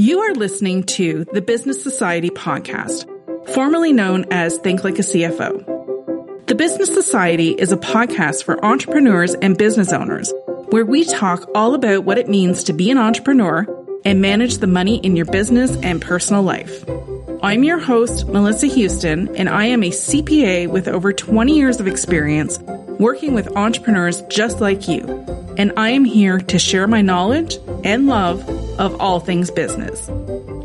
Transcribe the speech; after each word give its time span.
You 0.00 0.20
are 0.20 0.32
listening 0.32 0.84
to 0.84 1.24
the 1.32 1.42
Business 1.42 1.82
Society 1.82 2.30
podcast, 2.30 3.04
formerly 3.52 3.92
known 3.92 4.26
as 4.30 4.56
Think 4.58 4.84
Like 4.84 5.00
a 5.00 5.02
CFO. 5.02 6.46
The 6.46 6.54
Business 6.54 6.94
Society 6.94 7.50
is 7.50 7.72
a 7.72 7.76
podcast 7.76 8.44
for 8.44 8.64
entrepreneurs 8.64 9.34
and 9.34 9.58
business 9.58 9.92
owners 9.92 10.32
where 10.70 10.84
we 10.84 11.04
talk 11.04 11.50
all 11.52 11.74
about 11.74 12.04
what 12.04 12.16
it 12.16 12.28
means 12.28 12.62
to 12.62 12.72
be 12.72 12.92
an 12.92 12.96
entrepreneur 12.96 13.66
and 14.04 14.20
manage 14.20 14.58
the 14.58 14.68
money 14.68 14.98
in 14.98 15.16
your 15.16 15.26
business 15.26 15.76
and 15.82 16.00
personal 16.00 16.44
life. 16.44 16.84
I'm 17.42 17.64
your 17.64 17.80
host, 17.80 18.28
Melissa 18.28 18.68
Houston, 18.68 19.34
and 19.34 19.48
I 19.48 19.64
am 19.64 19.82
a 19.82 19.90
CPA 19.90 20.68
with 20.68 20.86
over 20.86 21.12
20 21.12 21.56
years 21.56 21.80
of 21.80 21.88
experience 21.88 22.60
working 23.00 23.34
with 23.34 23.56
entrepreneurs 23.56 24.20
just 24.28 24.60
like 24.60 24.86
you. 24.86 25.00
And 25.56 25.72
I 25.76 25.90
am 25.90 26.04
here 26.04 26.38
to 26.38 26.58
share 26.60 26.86
my 26.86 27.02
knowledge 27.02 27.58
and 27.82 28.06
love 28.06 28.57
of 28.78 29.00
all 29.00 29.20
things 29.20 29.50
business. 29.50 30.10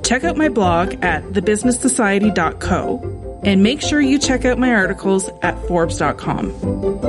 Check 0.03 0.23
out 0.23 0.37
my 0.37 0.49
blog 0.49 0.93
at 1.03 1.23
thebusinesssociety.co 1.23 3.41
and 3.43 3.63
make 3.63 3.81
sure 3.81 3.99
you 3.99 4.19
check 4.19 4.45
out 4.45 4.57
my 4.57 4.73
articles 4.73 5.29
at 5.41 5.61
forbes.com. 5.67 7.03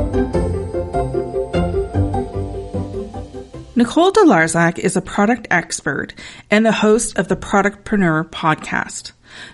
Nicole 3.77 4.13
de 4.13 4.21
Larzac 4.21 4.79
is 4.79 4.97
a 4.97 5.03
product 5.03 5.49
expert 5.51 6.15
and 6.51 6.65
the 6.65 6.71
host 6.71 7.19
of 7.19 7.27
the 7.27 7.37
Productpreneur 7.37 8.31
podcast. 8.31 9.11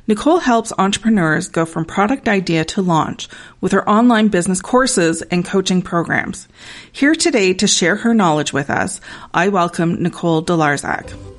Nicole 0.06 0.41
helps 0.41 0.74
entrepreneurs 0.77 1.48
go 1.48 1.64
from 1.64 1.86
product 1.86 2.28
idea 2.28 2.66
to 2.66 2.82
launch 2.82 3.28
with 3.62 3.72
her 3.72 3.88
online 3.88 4.28
business 4.28 4.60
courses 4.60 5.22
and 5.22 5.44
coaching 5.44 5.80
programs. 5.80 6.48
Here 6.92 7.14
today 7.14 7.55
to 7.55 7.66
share 7.66 7.96
her 7.96 8.12
knowledge 8.12 8.52
with 8.52 8.69
us, 8.69 9.00
I 9.32 9.48
welcome 9.48 10.02
Nicole 10.02 10.42
de 10.42 10.52
Larzac. 10.52 11.30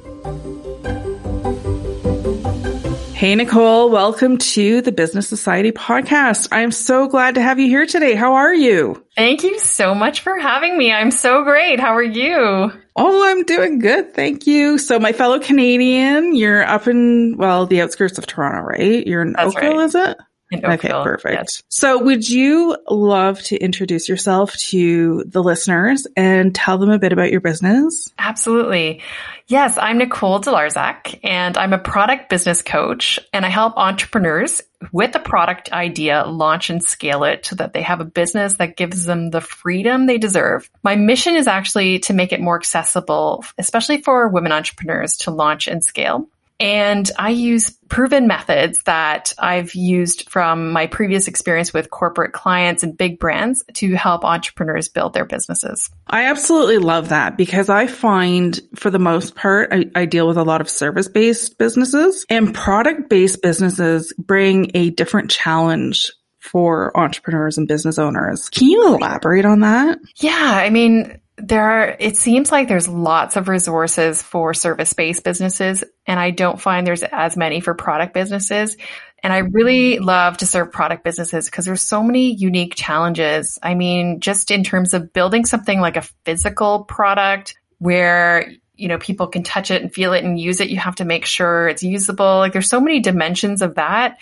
Hey, 3.16 3.36
Nicole, 3.36 3.90
welcome 3.90 4.38
to 4.38 4.82
the 4.82 4.92
Business 4.92 5.28
Society 5.28 5.72
podcast. 5.72 6.48
I'm 6.52 6.72
so 6.72 7.08
glad 7.08 7.36
to 7.36 7.42
have 7.42 7.60
you 7.60 7.68
here 7.68 7.86
today. 7.86 8.16
How 8.16 8.34
are 8.34 8.54
you? 8.54 9.04
Thank 9.16 9.44
you 9.44 9.60
so 9.60 9.94
much 9.96 10.22
for 10.22 10.38
having 10.40 10.78
me. 10.78 10.92
I'm 10.92 11.12
so 11.12 11.44
great. 11.44 11.80
How 11.80 11.96
are 11.96 12.04
you? 12.04 12.72
Oh, 12.96 13.30
I'm 13.32 13.44
doing 13.44 13.80
good. 13.80 14.14
Thank 14.14 14.48
you. 14.48 14.78
So 14.78 15.00
my 15.00 15.12
fellow 15.14 15.40
Canadian, 15.40 16.36
you're 16.36 16.64
up 16.64 16.88
in, 16.88 17.38
well, 17.38 17.66
the 17.66 17.82
outskirts 17.82 18.18
of 18.18 18.26
Toronto, 18.28 18.62
right? 18.62 19.06
You're 19.06 19.22
in 19.22 19.34
That's 19.34 19.56
Oakville, 19.56 19.78
right. 19.78 19.86
is 19.86 19.96
it? 19.96 20.18
Okay, 20.54 20.90
perfect. 20.90 21.34
Yes. 21.34 21.64
So 21.70 22.04
would 22.04 22.30
you 22.30 22.78
love 22.90 23.42
to 23.44 23.58
introduce 23.58 24.10
yourself 24.10 24.54
to 24.70 25.24
the 25.26 25.42
listeners 25.42 26.06
and 26.18 26.54
tell 26.54 26.78
them 26.78 26.90
a 26.90 27.00
bit 27.00 27.14
about 27.14 27.32
your 27.32 27.42
business? 27.42 28.12
Absolutely. 28.20 29.02
Yes, 29.48 29.78
I'm 29.78 29.98
Nicole 29.98 30.40
de 30.40 30.52
Larzac 30.52 31.20
and 31.24 31.58
I'm 31.58 31.74
a 31.74 31.78
product 31.78 32.30
business 32.30 32.62
coach 32.62 33.20
and 33.34 33.46
I 33.46 33.50
help 33.50 33.78
entrepreneurs 33.78 34.62
with 34.92 35.16
a 35.16 35.20
product 35.20 35.72
idea 35.72 36.24
launch 36.26 36.70
and 36.70 36.84
scale 36.84 37.24
it 37.24 37.46
so 37.46 37.56
that 37.58 37.74
they 37.74 37.82
have 37.82 38.02
a 38.02 38.06
business 38.06 38.56
that 38.56 38.78
gives 38.78 39.06
them 39.06 39.30
the 39.30 39.42
freedom 39.42 40.06
they 40.06 40.18
deserve. 40.18 40.70
My 40.84 40.96
mission 40.96 41.36
is 41.36 41.48
actually 41.48 42.00
to 42.00 42.14
make 42.14 42.34
it 42.34 42.42
more 42.42 42.58
accessible, 42.58 43.46
especially 43.58 44.02
for 44.02 44.28
women 44.28 44.52
entrepreneurs 44.52 45.18
to 45.18 45.32
launch 45.32 45.68
and 45.68 45.84
scale. 45.84 46.28
And 46.62 47.10
I 47.18 47.32
use 47.32 47.72
proven 47.90 48.28
methods 48.28 48.84
that 48.84 49.34
I've 49.40 49.74
used 49.74 50.30
from 50.30 50.72
my 50.72 50.86
previous 50.86 51.28
experience 51.28 51.74
with 51.74 51.90
corporate 51.90 52.34
clients 52.34 52.84
and 52.84 52.96
big 52.96 53.20
brands 53.20 53.64
to 53.74 53.96
help 53.96 54.24
entrepreneurs 54.24 54.88
build 54.88 55.14
their 55.14 55.26
businesses. 55.26 55.90
I 56.08 56.26
absolutely 56.26 56.78
love 56.78 57.10
that 57.10 57.36
because 57.36 57.70
I 57.70 57.88
find 57.88 58.60
for 58.76 58.92
the 58.92 59.00
most 59.00 59.36
part, 59.36 59.74
I, 59.74 59.86
I 59.96 60.06
deal 60.06 60.28
with 60.28 60.38
a 60.38 60.44
lot 60.44 60.62
of 60.62 60.70
service 60.70 61.08
based 61.08 61.58
businesses 61.58 62.26
and 62.30 62.54
product 62.54 63.10
based 63.10 63.42
businesses 63.42 64.14
bring 64.18 64.72
a 64.76 64.92
different 64.92 65.32
challenge 65.32 66.12
for 66.42 66.96
entrepreneurs 66.98 67.58
and 67.58 67.68
business 67.68 67.98
owners. 67.98 68.50
Can 68.50 68.68
you 68.68 68.96
elaborate 68.96 69.46
on 69.46 69.62
that? 69.62 70.00
Yeah. 70.18 70.60
I 70.64 70.70
mean, 70.70 71.21
there 71.44 71.64
are, 71.64 71.96
it 72.00 72.18
seems 72.18 72.52
like 72.52 72.68
there's 72.68 72.88
lots 72.88 73.36
of 73.36 73.48
resources 73.48 74.22
for 74.22 74.54
service 74.54 74.94
based 74.94 75.24
businesses, 75.24 75.84
and 76.06 76.20
I 76.20 76.32
don't 76.32 76.60
find 76.60 76.86
there's 76.86 77.04
as 77.04 77.36
many 77.36 77.60
for 77.60 77.74
product 77.74 78.14
businesses. 78.14 78.78
And 79.24 79.32
I 79.32 79.40
really 79.40 80.00
love 80.00 80.38
to 80.38 80.48
serve 80.48 80.72
product 80.72 81.04
businesses 81.04 81.46
because 81.46 81.66
there's 81.66 81.82
so 81.82 82.02
many 82.02 82.34
unique 82.34 82.74
challenges. 82.76 83.60
I 83.62 83.76
mean, 83.76 84.20
just 84.20 84.50
in 84.50 84.64
terms 84.64 84.94
of 84.94 85.14
building 85.14 85.46
something 85.46 85.80
like 85.80 85.98
a 85.98 86.08
physical 86.26 86.86
product 86.86 87.56
where 87.78 88.52
you 88.76 88.88
know 88.88 88.98
people 88.98 89.28
can 89.28 89.44
touch 89.44 89.70
it 89.70 89.82
and 89.82 89.94
feel 89.94 90.14
it 90.14 90.24
and 90.24 90.40
use 90.40 90.60
it 90.60 90.70
you 90.70 90.78
have 90.78 90.96
to 90.96 91.06
make 91.06 91.26
sure 91.26 91.68
it's 91.68 91.84
usable 91.84 92.38
like 92.38 92.52
there's 92.52 92.70
so 92.70 92.82
many 92.82 93.00
dimensions 93.00 93.62
of 93.62 93.76
that 93.76 94.18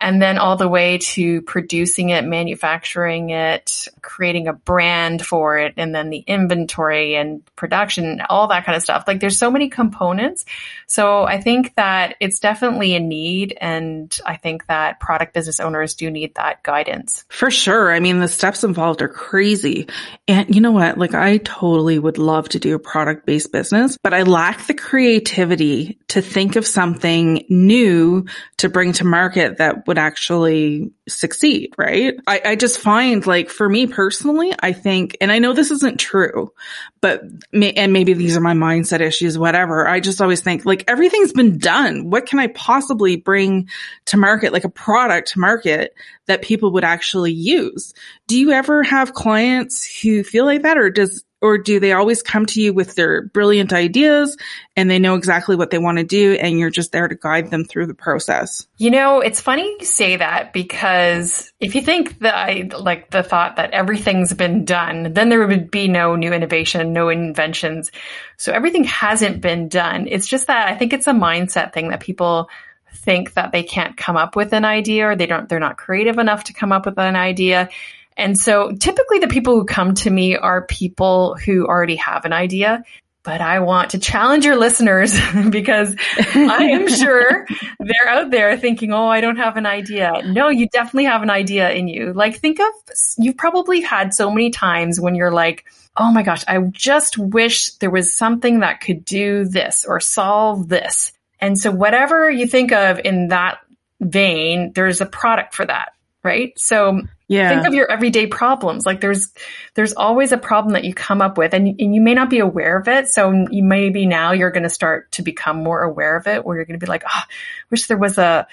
and 0.00 0.20
then 0.22 0.38
all 0.38 0.56
the 0.56 0.68
way 0.68 0.98
to 0.98 1.42
producing 1.42 2.10
it, 2.10 2.24
manufacturing 2.24 3.30
it, 3.30 3.88
creating 4.02 4.48
a 4.48 4.52
brand 4.52 5.24
for 5.24 5.58
it, 5.58 5.74
and 5.76 5.94
then 5.94 6.10
the 6.10 6.18
inventory 6.26 7.16
and 7.16 7.44
production, 7.56 8.22
all 8.28 8.48
that 8.48 8.64
kind 8.64 8.76
of 8.76 8.82
stuff. 8.82 9.04
Like 9.06 9.20
there's 9.20 9.38
so 9.38 9.50
many 9.50 9.68
components. 9.68 10.44
So 10.86 11.24
I 11.24 11.40
think 11.40 11.74
that 11.74 12.16
it's 12.20 12.38
definitely 12.38 12.94
a 12.94 13.00
need. 13.00 13.56
And 13.60 14.16
I 14.24 14.36
think 14.36 14.66
that 14.66 15.00
product 15.00 15.34
business 15.34 15.60
owners 15.60 15.94
do 15.94 16.10
need 16.10 16.34
that 16.36 16.62
guidance. 16.62 17.24
For 17.28 17.50
sure. 17.50 17.92
I 17.92 18.00
mean, 18.00 18.20
the 18.20 18.28
steps 18.28 18.64
involved 18.64 19.02
are 19.02 19.08
crazy. 19.08 19.88
And 20.26 20.54
you 20.54 20.60
know 20.60 20.72
what? 20.72 20.98
Like 20.98 21.14
I 21.14 21.38
totally 21.38 21.98
would 21.98 22.18
love 22.18 22.48
to 22.50 22.58
do 22.58 22.74
a 22.74 22.78
product 22.78 23.26
based 23.26 23.52
business, 23.52 23.98
but 24.02 24.14
I 24.14 24.22
lack 24.22 24.66
the 24.66 24.74
creativity 24.74 25.98
to 26.08 26.22
think 26.22 26.56
of 26.56 26.66
something 26.66 27.44
new 27.48 28.26
to 28.58 28.68
bring 28.68 28.92
to 28.92 29.04
market 29.04 29.58
that 29.58 29.86
would 29.88 29.98
actually 29.98 30.92
succeed, 31.08 31.74
right? 31.78 32.14
I, 32.26 32.42
I 32.44 32.56
just 32.56 32.78
find 32.78 33.26
like 33.26 33.48
for 33.48 33.66
me 33.66 33.86
personally, 33.86 34.52
I 34.60 34.74
think, 34.74 35.16
and 35.22 35.32
I 35.32 35.38
know 35.38 35.54
this 35.54 35.70
isn't 35.70 35.98
true, 35.98 36.52
but, 37.00 37.22
and 37.54 37.92
maybe 37.94 38.12
these 38.12 38.36
are 38.36 38.42
my 38.42 38.52
mindset 38.52 39.00
issues, 39.00 39.38
whatever. 39.38 39.88
I 39.88 40.00
just 40.00 40.20
always 40.20 40.42
think 40.42 40.66
like 40.66 40.84
everything's 40.88 41.32
been 41.32 41.56
done. 41.56 42.10
What 42.10 42.26
can 42.26 42.38
I 42.38 42.48
possibly 42.48 43.16
bring 43.16 43.70
to 44.06 44.18
market, 44.18 44.52
like 44.52 44.64
a 44.64 44.68
product 44.68 45.32
to 45.32 45.40
market 45.40 45.94
that 46.26 46.42
people 46.42 46.72
would 46.72 46.84
actually 46.84 47.32
use? 47.32 47.94
Do 48.26 48.38
you 48.38 48.50
ever 48.50 48.82
have 48.82 49.14
clients 49.14 50.00
who 50.02 50.22
feel 50.22 50.44
like 50.44 50.62
that 50.62 50.76
or 50.76 50.90
does, 50.90 51.24
or 51.40 51.58
do 51.58 51.78
they 51.78 51.92
always 51.92 52.22
come 52.22 52.46
to 52.46 52.60
you 52.60 52.72
with 52.72 52.94
their 52.94 53.22
brilliant 53.22 53.72
ideas 53.72 54.36
and 54.76 54.90
they 54.90 54.98
know 54.98 55.14
exactly 55.14 55.54
what 55.56 55.70
they 55.70 55.78
want 55.78 55.98
to 55.98 56.04
do 56.04 56.32
and 56.34 56.58
you're 56.58 56.70
just 56.70 56.92
there 56.92 57.06
to 57.06 57.14
guide 57.14 57.50
them 57.50 57.64
through 57.64 57.86
the 57.86 57.94
process? 57.94 58.66
You 58.76 58.90
know, 58.90 59.20
it's 59.20 59.40
funny 59.40 59.76
you 59.78 59.84
say 59.84 60.16
that 60.16 60.52
because 60.52 61.52
if 61.60 61.74
you 61.74 61.82
think 61.82 62.18
that 62.20 62.34
I 62.34 62.68
like 62.76 63.10
the 63.10 63.22
thought 63.22 63.56
that 63.56 63.70
everything's 63.70 64.32
been 64.32 64.64
done, 64.64 65.12
then 65.12 65.28
there 65.28 65.46
would 65.46 65.70
be 65.70 65.88
no 65.88 66.16
new 66.16 66.32
innovation, 66.32 66.92
no 66.92 67.08
inventions. 67.08 67.92
So 68.36 68.52
everything 68.52 68.84
hasn't 68.84 69.40
been 69.40 69.68
done. 69.68 70.08
It's 70.08 70.26
just 70.26 70.48
that 70.48 70.68
I 70.68 70.76
think 70.76 70.92
it's 70.92 71.06
a 71.06 71.12
mindset 71.12 71.72
thing 71.72 71.88
that 71.90 72.00
people 72.00 72.50
think 72.92 73.34
that 73.34 73.52
they 73.52 73.62
can't 73.62 73.96
come 73.96 74.16
up 74.16 74.34
with 74.34 74.52
an 74.52 74.64
idea 74.64 75.08
or 75.08 75.16
they 75.16 75.26
don't, 75.26 75.48
they're 75.48 75.60
not 75.60 75.76
creative 75.76 76.18
enough 76.18 76.44
to 76.44 76.52
come 76.52 76.72
up 76.72 76.86
with 76.86 76.98
an 76.98 77.16
idea. 77.16 77.68
And 78.18 78.38
so 78.38 78.72
typically 78.72 79.20
the 79.20 79.28
people 79.28 79.54
who 79.54 79.64
come 79.64 79.94
to 79.94 80.10
me 80.10 80.36
are 80.36 80.66
people 80.66 81.36
who 81.36 81.66
already 81.66 81.96
have 81.96 82.24
an 82.24 82.32
idea. 82.32 82.82
But 83.22 83.40
I 83.40 83.60
want 83.60 83.90
to 83.90 83.98
challenge 83.98 84.44
your 84.44 84.56
listeners 84.56 85.12
because 85.50 85.94
I 86.34 86.70
am 86.72 86.88
sure 86.94 87.46
they're 87.78 88.08
out 88.08 88.30
there 88.30 88.56
thinking, 88.56 88.92
Oh, 88.92 89.06
I 89.06 89.20
don't 89.20 89.36
have 89.36 89.56
an 89.56 89.66
idea. 89.66 90.22
No, 90.24 90.48
you 90.48 90.68
definitely 90.68 91.04
have 91.04 91.22
an 91.22 91.30
idea 91.30 91.70
in 91.70 91.88
you. 91.88 92.12
Like 92.12 92.38
think 92.38 92.58
of, 92.58 92.72
you've 93.18 93.36
probably 93.36 93.80
had 93.80 94.14
so 94.14 94.30
many 94.30 94.50
times 94.50 95.00
when 95.00 95.14
you're 95.14 95.32
like, 95.32 95.64
Oh 95.96 96.10
my 96.10 96.22
gosh, 96.22 96.44
I 96.48 96.58
just 96.58 97.18
wish 97.18 97.72
there 97.74 97.90
was 97.90 98.14
something 98.14 98.60
that 98.60 98.80
could 98.80 99.04
do 99.04 99.44
this 99.44 99.84
or 99.86 100.00
solve 100.00 100.68
this. 100.68 101.12
And 101.40 101.58
so 101.58 101.70
whatever 101.70 102.30
you 102.30 102.46
think 102.46 102.72
of 102.72 103.00
in 103.04 103.28
that 103.28 103.58
vein, 104.00 104.72
there's 104.74 105.00
a 105.00 105.06
product 105.06 105.54
for 105.54 105.66
that, 105.66 105.92
right? 106.22 106.52
So 106.58 107.02
yeah. 107.28 107.50
Think 107.50 107.66
of 107.66 107.74
your 107.74 107.90
everyday 107.90 108.26
problems. 108.26 108.86
Like 108.86 109.02
there's, 109.02 109.32
there's 109.74 109.92
always 109.92 110.32
a 110.32 110.38
problem 110.38 110.72
that 110.72 110.84
you 110.84 110.94
come 110.94 111.20
up 111.20 111.36
with 111.36 111.52
and, 111.52 111.68
and 111.78 111.94
you 111.94 112.00
may 112.00 112.14
not 112.14 112.30
be 112.30 112.38
aware 112.38 112.78
of 112.78 112.88
it. 112.88 113.08
So 113.08 113.46
you 113.50 113.62
maybe 113.62 114.06
now 114.06 114.32
you're 114.32 114.50
going 114.50 114.62
to 114.62 114.70
start 114.70 115.12
to 115.12 115.22
become 115.22 115.62
more 115.62 115.82
aware 115.82 116.16
of 116.16 116.26
it 116.26 116.44
where 116.44 116.56
you're 116.56 116.64
going 116.64 116.80
to 116.80 116.84
be 116.84 116.90
like, 116.90 117.04
oh, 117.06 117.22
wish 117.70 117.86
there 117.86 117.98
was 117.98 118.16
a 118.16 118.46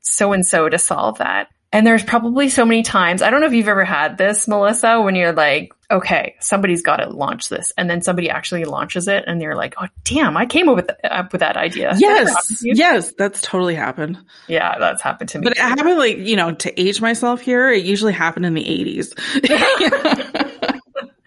so 0.00 0.32
and 0.32 0.46
so 0.46 0.68
to 0.68 0.78
solve 0.78 1.18
that. 1.18 1.48
And 1.72 1.86
there's 1.86 2.04
probably 2.04 2.48
so 2.48 2.64
many 2.64 2.82
times, 2.82 3.20
I 3.22 3.30
don't 3.30 3.40
know 3.40 3.46
if 3.46 3.52
you've 3.52 3.68
ever 3.68 3.84
had 3.84 4.16
this, 4.16 4.46
Melissa, 4.46 5.00
when 5.00 5.14
you're 5.14 5.32
like, 5.32 5.72
okay, 5.90 6.36
somebody's 6.40 6.82
got 6.82 6.96
to 6.96 7.08
launch 7.08 7.48
this. 7.48 7.72
And 7.76 7.90
then 7.90 8.02
somebody 8.02 8.30
actually 8.30 8.64
launches 8.64 9.08
it 9.08 9.24
and 9.26 9.40
they're 9.40 9.56
like, 9.56 9.74
oh, 9.80 9.86
damn, 10.04 10.36
I 10.36 10.46
came 10.46 10.68
up 10.68 10.76
with, 10.76 10.90
up 11.04 11.32
with 11.32 11.40
that 11.40 11.56
idea. 11.56 11.94
Yes. 11.98 12.62
Yes. 12.62 13.12
That's 13.12 13.40
totally 13.40 13.74
happened. 13.74 14.18
Yeah. 14.46 14.78
That's 14.78 15.02
happened 15.02 15.30
to 15.30 15.38
me. 15.38 15.44
But 15.44 15.52
it 15.52 15.58
happened 15.58 15.98
like, 15.98 16.18
you 16.18 16.36
know, 16.36 16.52
to 16.52 16.80
age 16.80 17.00
myself 17.00 17.40
here, 17.40 17.70
it 17.70 17.84
usually 17.84 18.12
happened 18.12 18.46
in 18.46 18.54
the 18.54 18.64
80s. 18.64 20.56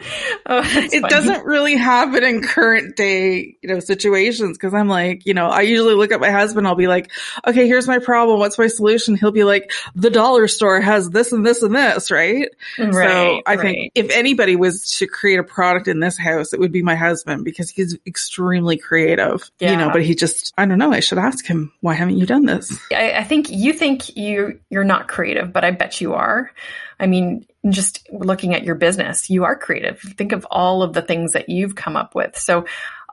oh, 0.46 0.62
it 0.64 1.02
funny. 1.02 1.10
doesn't 1.10 1.46
really 1.46 1.76
happen 1.76 2.24
in 2.24 2.42
current 2.42 2.96
day, 2.96 3.58
you 3.62 3.70
know, 3.70 3.80
situations. 3.80 4.58
Cause 4.58 4.74
I'm 4.74 4.88
like, 4.88 5.26
you 5.26 5.34
know, 5.34 5.48
I 5.48 5.62
usually 5.62 5.96
look 5.96 6.12
at 6.12 6.20
my 6.20 6.32
husband. 6.32 6.68
I'll 6.68 6.76
be 6.76 6.88
like, 6.88 7.12
okay, 7.46 7.68
here's 7.68 7.88
my 7.88 8.00
problem. 8.00 8.40
What's 8.40 8.58
my 8.58 8.68
solution? 8.68 9.16
He'll 9.16 9.32
be 9.32 9.44
like, 9.44 9.72
the 9.96 10.10
dollar 10.10 10.48
store 10.48 10.82
has 10.82 11.10
this 11.10 11.32
and 11.32 11.46
this 11.46 11.64
and 11.64 11.76
this, 11.76 12.12
right? 12.12 12.50
Right. 12.78 12.94
So 12.94 13.42
I 13.46 13.56
right. 13.56 13.62
think 13.62 13.92
if 13.96 14.12
anybody 14.12 14.56
was 14.56 14.98
to 14.98 15.08
create 15.08 15.40
a 15.40 15.44
product 15.44 15.88
in 15.88 16.00
this 16.00 16.18
house, 16.18 16.54
it 16.54 16.60
would 16.60 16.72
be 16.72 16.84
my 16.84 16.96
husband 16.96 17.46
because 17.46 17.70
he's 17.70 17.98
extremely 18.06 18.78
creative, 18.78 19.50
yeah. 19.60 19.72
you 19.72 19.78
know, 19.78 19.90
but 19.92 20.04
he 20.04 20.16
just, 20.16 20.54
I 20.58 20.66
don't 20.66 20.78
know. 20.78 20.92
I 20.92 21.00
should 21.00 21.18
ask 21.18 21.46
him, 21.46 21.72
why 21.82 21.94
haven't 21.94 22.18
you 22.18 22.26
done 22.26 22.46
this? 22.46 22.78
I, 22.92 23.14
I 23.14 23.24
think 23.24 23.50
you 23.50 23.74
think 23.74 24.16
you, 24.16 24.60
you're 24.70 24.84
not 24.84 25.08
creative, 25.08 25.54
but 25.54 25.64
I 25.64 25.72
bet 25.72 26.02
you 26.02 26.14
are. 26.14 26.52
I 27.00 27.08
mean, 27.08 27.46
just 27.70 28.08
looking 28.12 28.54
at 28.54 28.64
your 28.64 28.76
business, 28.76 29.30
you 29.30 29.44
are 29.46 29.56
creative. 29.56 30.00
Think 30.00 30.32
of 30.32 30.46
all 30.52 30.84
of 30.84 30.94
the 30.94 31.02
things 31.02 31.34
that 31.34 31.50
you've 31.50 31.76
come 31.76 31.96
up 31.96 32.16
with. 32.16 32.38
So 32.38 32.66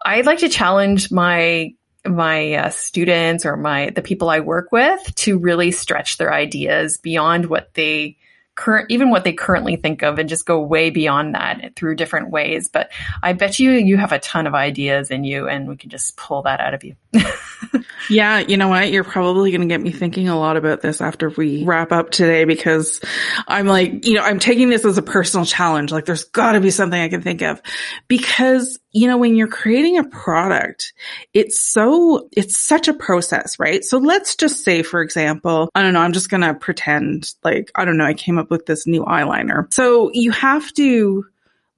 I'd 0.04 0.26
like 0.26 0.38
to 0.40 0.48
challenge 0.48 1.10
my 1.10 1.74
my 2.06 2.54
uh, 2.54 2.70
students 2.70 3.44
or 3.44 3.56
my 3.56 3.90
the 3.90 4.02
people 4.02 4.30
I 4.30 4.40
work 4.40 4.72
with 4.72 5.14
to 5.16 5.38
really 5.38 5.70
stretch 5.70 6.16
their 6.16 6.32
ideas 6.32 6.96
beyond 6.96 7.46
what 7.46 7.74
they 7.74 8.16
current 8.54 8.90
even 8.90 9.10
what 9.10 9.24
they 9.24 9.32
currently 9.32 9.76
think 9.76 10.02
of 10.02 10.18
and 10.18 10.28
just 10.28 10.44
go 10.44 10.60
way 10.60 10.90
beyond 10.90 11.34
that 11.34 11.74
through 11.76 11.94
different 11.94 12.30
ways 12.30 12.68
but 12.68 12.90
i 13.22 13.32
bet 13.32 13.58
you 13.58 13.70
you 13.70 13.96
have 13.96 14.12
a 14.12 14.18
ton 14.18 14.46
of 14.46 14.54
ideas 14.54 15.10
in 15.10 15.24
you 15.24 15.48
and 15.48 15.66
we 15.66 15.76
can 15.76 15.88
just 15.88 16.16
pull 16.16 16.42
that 16.42 16.60
out 16.60 16.74
of 16.74 16.84
you 16.84 16.94
yeah 18.10 18.38
you 18.38 18.56
know 18.56 18.68
what 18.68 18.90
you're 18.90 19.04
probably 19.04 19.50
going 19.50 19.60
to 19.60 19.66
get 19.66 19.80
me 19.80 19.90
thinking 19.90 20.28
a 20.28 20.38
lot 20.38 20.56
about 20.56 20.80
this 20.80 21.00
after 21.00 21.28
we 21.30 21.64
wrap 21.64 21.92
up 21.92 22.10
today 22.10 22.44
because 22.44 23.00
i'm 23.48 23.66
like 23.66 24.06
you 24.06 24.14
know 24.14 24.22
i'm 24.22 24.38
taking 24.38 24.70
this 24.70 24.84
as 24.84 24.96
a 24.96 25.02
personal 25.02 25.44
challenge 25.44 25.92
like 25.92 26.04
there's 26.04 26.24
got 26.24 26.52
to 26.52 26.60
be 26.60 26.70
something 26.70 27.00
i 27.00 27.08
can 27.08 27.22
think 27.22 27.42
of 27.42 27.60
because 28.08 28.78
you 28.92 29.06
know, 29.06 29.18
when 29.18 29.36
you're 29.36 29.46
creating 29.46 29.98
a 29.98 30.04
product, 30.04 30.92
it's 31.32 31.60
so, 31.60 32.28
it's 32.32 32.58
such 32.58 32.88
a 32.88 32.94
process, 32.94 33.58
right? 33.58 33.84
So 33.84 33.98
let's 33.98 34.34
just 34.34 34.64
say, 34.64 34.82
for 34.82 35.00
example, 35.00 35.70
I 35.74 35.82
don't 35.82 35.92
know, 35.92 36.00
I'm 36.00 36.12
just 36.12 36.28
going 36.30 36.40
to 36.40 36.54
pretend 36.54 37.32
like, 37.44 37.70
I 37.74 37.84
don't 37.84 37.96
know, 37.96 38.04
I 38.04 38.14
came 38.14 38.38
up 38.38 38.50
with 38.50 38.66
this 38.66 38.86
new 38.86 39.04
eyeliner. 39.04 39.72
So 39.72 40.10
you 40.12 40.32
have 40.32 40.72
to 40.74 41.24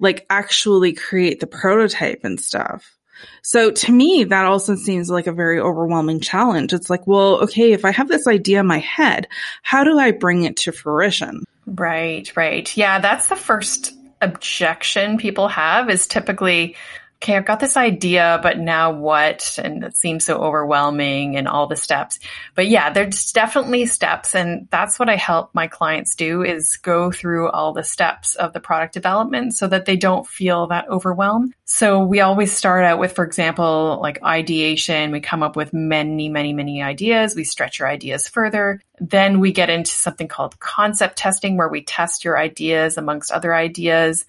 like 0.00 0.24
actually 0.30 0.94
create 0.94 1.40
the 1.40 1.46
prototype 1.46 2.20
and 2.24 2.40
stuff. 2.40 2.96
So 3.42 3.70
to 3.70 3.92
me, 3.92 4.24
that 4.24 4.44
also 4.44 4.74
seems 4.76 5.10
like 5.10 5.26
a 5.26 5.32
very 5.32 5.60
overwhelming 5.60 6.20
challenge. 6.20 6.72
It's 6.72 6.90
like, 6.90 7.06
well, 7.06 7.42
okay, 7.42 7.72
if 7.72 7.84
I 7.84 7.90
have 7.90 8.08
this 8.08 8.26
idea 8.26 8.60
in 8.60 8.66
my 8.66 8.78
head, 8.78 9.28
how 9.62 9.84
do 9.84 9.98
I 9.98 10.12
bring 10.12 10.44
it 10.44 10.56
to 10.58 10.72
fruition? 10.72 11.44
Right, 11.66 12.30
right. 12.36 12.76
Yeah, 12.76 12.98
that's 12.98 13.28
the 13.28 13.36
first 13.36 13.94
objection 14.20 15.18
people 15.18 15.48
have 15.48 15.90
is 15.90 16.06
typically 16.06 16.76
okay, 17.22 17.36
I've 17.36 17.44
got 17.44 17.60
this 17.60 17.76
idea, 17.76 18.40
but 18.42 18.58
now 18.58 18.90
what? 18.90 19.56
And 19.62 19.84
it 19.84 19.96
seems 19.96 20.24
so 20.24 20.38
overwhelming 20.38 21.36
and 21.36 21.46
all 21.46 21.68
the 21.68 21.76
steps. 21.76 22.18
But 22.56 22.66
yeah, 22.66 22.92
there's 22.92 23.30
definitely 23.30 23.86
steps. 23.86 24.34
And 24.34 24.66
that's 24.72 24.98
what 24.98 25.08
I 25.08 25.14
help 25.14 25.54
my 25.54 25.68
clients 25.68 26.16
do 26.16 26.42
is 26.42 26.78
go 26.82 27.12
through 27.12 27.48
all 27.50 27.72
the 27.72 27.84
steps 27.84 28.34
of 28.34 28.52
the 28.52 28.60
product 28.60 28.92
development 28.94 29.54
so 29.54 29.68
that 29.68 29.86
they 29.86 29.96
don't 29.96 30.26
feel 30.26 30.66
that 30.66 30.88
overwhelmed. 30.88 31.54
So 31.64 32.02
we 32.02 32.20
always 32.20 32.52
start 32.52 32.84
out 32.84 32.98
with, 32.98 33.12
for 33.12 33.24
example, 33.24 34.00
like 34.02 34.20
ideation. 34.24 35.12
We 35.12 35.20
come 35.20 35.44
up 35.44 35.54
with 35.54 35.72
many, 35.72 36.28
many, 36.28 36.52
many 36.52 36.82
ideas. 36.82 37.36
We 37.36 37.44
stretch 37.44 37.78
your 37.78 37.88
ideas 37.88 38.26
further. 38.26 38.80
Then 38.98 39.38
we 39.38 39.52
get 39.52 39.70
into 39.70 39.92
something 39.92 40.26
called 40.26 40.58
concept 40.58 41.18
testing 41.18 41.56
where 41.56 41.68
we 41.68 41.82
test 41.82 42.24
your 42.24 42.36
ideas 42.36 42.98
amongst 42.98 43.30
other 43.30 43.54
ideas. 43.54 44.26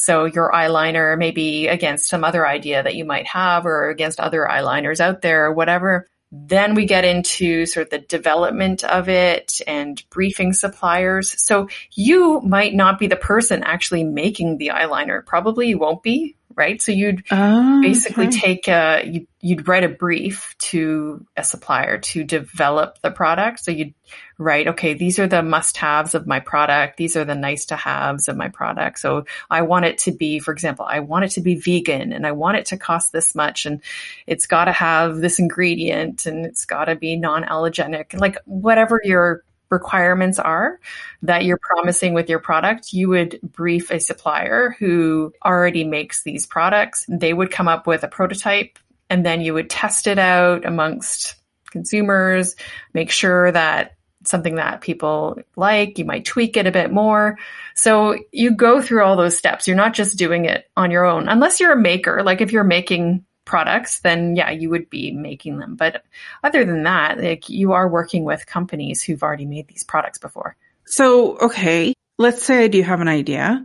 So 0.00 0.24
your 0.24 0.50
eyeliner 0.50 1.18
maybe 1.18 1.66
against 1.66 2.08
some 2.08 2.24
other 2.24 2.46
idea 2.46 2.82
that 2.82 2.94
you 2.94 3.04
might 3.04 3.26
have 3.26 3.66
or 3.66 3.90
against 3.90 4.18
other 4.18 4.48
eyeliners 4.50 4.98
out 4.98 5.20
there 5.20 5.44
or 5.44 5.52
whatever. 5.52 6.06
Then 6.32 6.74
we 6.74 6.86
get 6.86 7.04
into 7.04 7.66
sort 7.66 7.86
of 7.86 7.90
the 7.90 7.98
development 7.98 8.82
of 8.82 9.10
it 9.10 9.60
and 9.66 10.02
briefing 10.08 10.54
suppliers. 10.54 11.34
So 11.44 11.68
you 11.92 12.40
might 12.40 12.72
not 12.72 12.98
be 12.98 13.08
the 13.08 13.16
person 13.16 13.62
actually 13.62 14.04
making 14.04 14.56
the 14.56 14.68
eyeliner. 14.68 15.26
Probably 15.26 15.68
you 15.68 15.78
won't 15.78 16.02
be, 16.02 16.36
right? 16.54 16.80
So 16.82 16.92
you'd 16.92 17.24
oh, 17.30 17.80
basically 17.80 18.26
okay. 18.28 18.38
take 18.38 18.68
a, 18.68 19.02
you, 19.04 19.26
you'd 19.40 19.68
write 19.68 19.84
a 19.84 19.88
brief 19.88 20.54
to 20.58 21.24
a 21.36 21.44
supplier 21.44 21.98
to 21.98 22.24
develop 22.24 23.00
the 23.02 23.10
product. 23.10 23.60
So 23.60 23.70
you'd 23.70 23.94
write, 24.36 24.68
okay, 24.68 24.94
these 24.94 25.18
are 25.18 25.26
the 25.26 25.42
must 25.42 25.76
haves 25.76 26.14
of 26.14 26.26
my 26.26 26.40
product. 26.40 26.96
These 26.96 27.16
are 27.16 27.24
the 27.24 27.34
nice 27.34 27.66
to 27.66 27.76
haves 27.76 28.28
of 28.28 28.36
my 28.36 28.48
product. 28.48 28.98
So 28.98 29.26
I 29.48 29.62
want 29.62 29.84
it 29.84 29.98
to 29.98 30.12
be, 30.12 30.38
for 30.40 30.52
example, 30.52 30.84
I 30.88 31.00
want 31.00 31.24
it 31.24 31.30
to 31.32 31.40
be 31.40 31.54
vegan 31.54 32.12
and 32.12 32.26
I 32.26 32.32
want 32.32 32.56
it 32.56 32.66
to 32.66 32.76
cost 32.76 33.12
this 33.12 33.34
much 33.34 33.66
and 33.66 33.80
it's 34.26 34.46
got 34.46 34.64
to 34.64 34.72
have 34.72 35.16
this 35.16 35.38
ingredient 35.38 36.26
and 36.26 36.44
it's 36.44 36.64
got 36.64 36.86
to 36.86 36.96
be 36.96 37.16
non 37.16 37.44
allergenic, 37.44 38.18
like 38.18 38.38
whatever 38.44 39.00
your 39.04 39.44
requirements 39.70 40.38
are 40.38 40.80
that 41.22 41.44
you're 41.44 41.60
promising 41.60 42.14
with 42.14 42.28
your 42.28 42.40
product, 42.40 42.92
you 42.92 43.08
would 43.08 43.38
brief 43.42 43.90
a 43.90 44.00
supplier 44.00 44.76
who 44.78 45.32
already 45.44 45.84
makes 45.84 46.22
these 46.22 46.46
products. 46.46 47.06
They 47.08 47.32
would 47.32 47.50
come 47.50 47.68
up 47.68 47.86
with 47.86 48.02
a 48.02 48.08
prototype 48.08 48.78
and 49.08 49.24
then 49.24 49.40
you 49.40 49.54
would 49.54 49.70
test 49.70 50.06
it 50.06 50.18
out 50.18 50.64
amongst 50.64 51.36
consumers, 51.70 52.56
make 52.94 53.10
sure 53.10 53.50
that 53.52 53.96
something 54.24 54.56
that 54.56 54.82
people 54.82 55.38
like, 55.56 55.98
you 55.98 56.04
might 56.04 56.24
tweak 56.24 56.56
it 56.56 56.66
a 56.66 56.72
bit 56.72 56.92
more. 56.92 57.38
So 57.74 58.16
you 58.32 58.54
go 58.54 58.82
through 58.82 59.02
all 59.02 59.16
those 59.16 59.36
steps. 59.36 59.66
You're 59.66 59.76
not 59.76 59.94
just 59.94 60.18
doing 60.18 60.44
it 60.44 60.68
on 60.76 60.90
your 60.90 61.06
own, 61.06 61.28
unless 61.28 61.58
you're 61.58 61.72
a 61.72 61.80
maker. 61.80 62.22
Like 62.22 62.40
if 62.40 62.52
you're 62.52 62.64
making 62.64 63.24
products, 63.44 64.00
then 64.00 64.36
yeah, 64.36 64.50
you 64.50 64.70
would 64.70 64.90
be 64.90 65.12
making 65.12 65.58
them. 65.58 65.76
But 65.76 66.04
other 66.44 66.64
than 66.64 66.84
that, 66.84 67.18
like 67.18 67.48
you 67.48 67.72
are 67.72 67.88
working 67.88 68.24
with 68.24 68.46
companies 68.46 69.02
who've 69.02 69.22
already 69.22 69.46
made 69.46 69.68
these 69.68 69.84
products 69.84 70.18
before. 70.18 70.56
So, 70.86 71.38
okay, 71.38 71.94
let's 72.18 72.42
say 72.42 72.64
I 72.64 72.68
do 72.68 72.82
have 72.82 73.00
an 73.00 73.08
idea. 73.08 73.64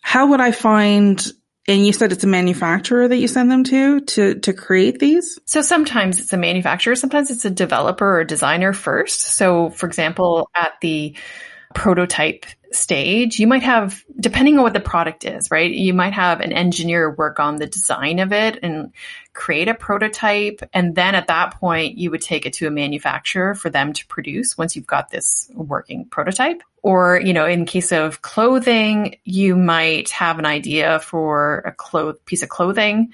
How 0.00 0.28
would 0.28 0.40
I 0.40 0.52
find 0.52 1.24
and 1.68 1.86
you 1.86 1.92
said 1.92 2.10
it's 2.10 2.24
a 2.24 2.28
manufacturer 2.28 3.06
that 3.06 3.16
you 3.16 3.28
send 3.28 3.50
them 3.50 3.62
to 3.64 4.00
to 4.00 4.34
to 4.40 4.52
create 4.52 4.98
these? 4.98 5.38
So 5.44 5.62
sometimes 5.62 6.20
it's 6.20 6.32
a 6.32 6.36
manufacturer, 6.36 6.96
sometimes 6.96 7.30
it's 7.30 7.44
a 7.44 7.50
developer 7.50 8.18
or 8.18 8.24
designer 8.24 8.72
first. 8.72 9.20
So 9.20 9.70
for 9.70 9.86
example, 9.86 10.50
at 10.54 10.72
the 10.80 11.16
prototype 11.74 12.46
stage, 12.70 13.38
you 13.38 13.46
might 13.46 13.62
have, 13.62 14.02
depending 14.18 14.56
on 14.56 14.62
what 14.62 14.72
the 14.72 14.80
product 14.80 15.24
is, 15.24 15.50
right? 15.50 15.70
You 15.70 15.94
might 15.94 16.12
have 16.12 16.40
an 16.40 16.52
engineer 16.52 17.10
work 17.10 17.38
on 17.38 17.56
the 17.56 17.66
design 17.66 18.18
of 18.18 18.32
it 18.32 18.58
and 18.62 18.92
create 19.34 19.68
a 19.68 19.74
prototype. 19.74 20.62
And 20.72 20.94
then 20.94 21.14
at 21.14 21.28
that 21.28 21.54
point, 21.60 21.98
you 21.98 22.10
would 22.10 22.22
take 22.22 22.46
it 22.46 22.54
to 22.54 22.66
a 22.66 22.70
manufacturer 22.70 23.54
for 23.54 23.70
them 23.70 23.92
to 23.92 24.06
produce 24.06 24.56
once 24.56 24.76
you've 24.76 24.86
got 24.86 25.10
this 25.10 25.50
working 25.54 26.06
prototype. 26.06 26.62
Or, 26.82 27.20
you 27.20 27.32
know, 27.32 27.46
in 27.46 27.66
case 27.66 27.92
of 27.92 28.22
clothing, 28.22 29.16
you 29.24 29.54
might 29.54 30.10
have 30.10 30.38
an 30.38 30.46
idea 30.46 31.00
for 31.00 31.74
a 31.78 32.14
piece 32.24 32.42
of 32.42 32.48
clothing 32.48 33.12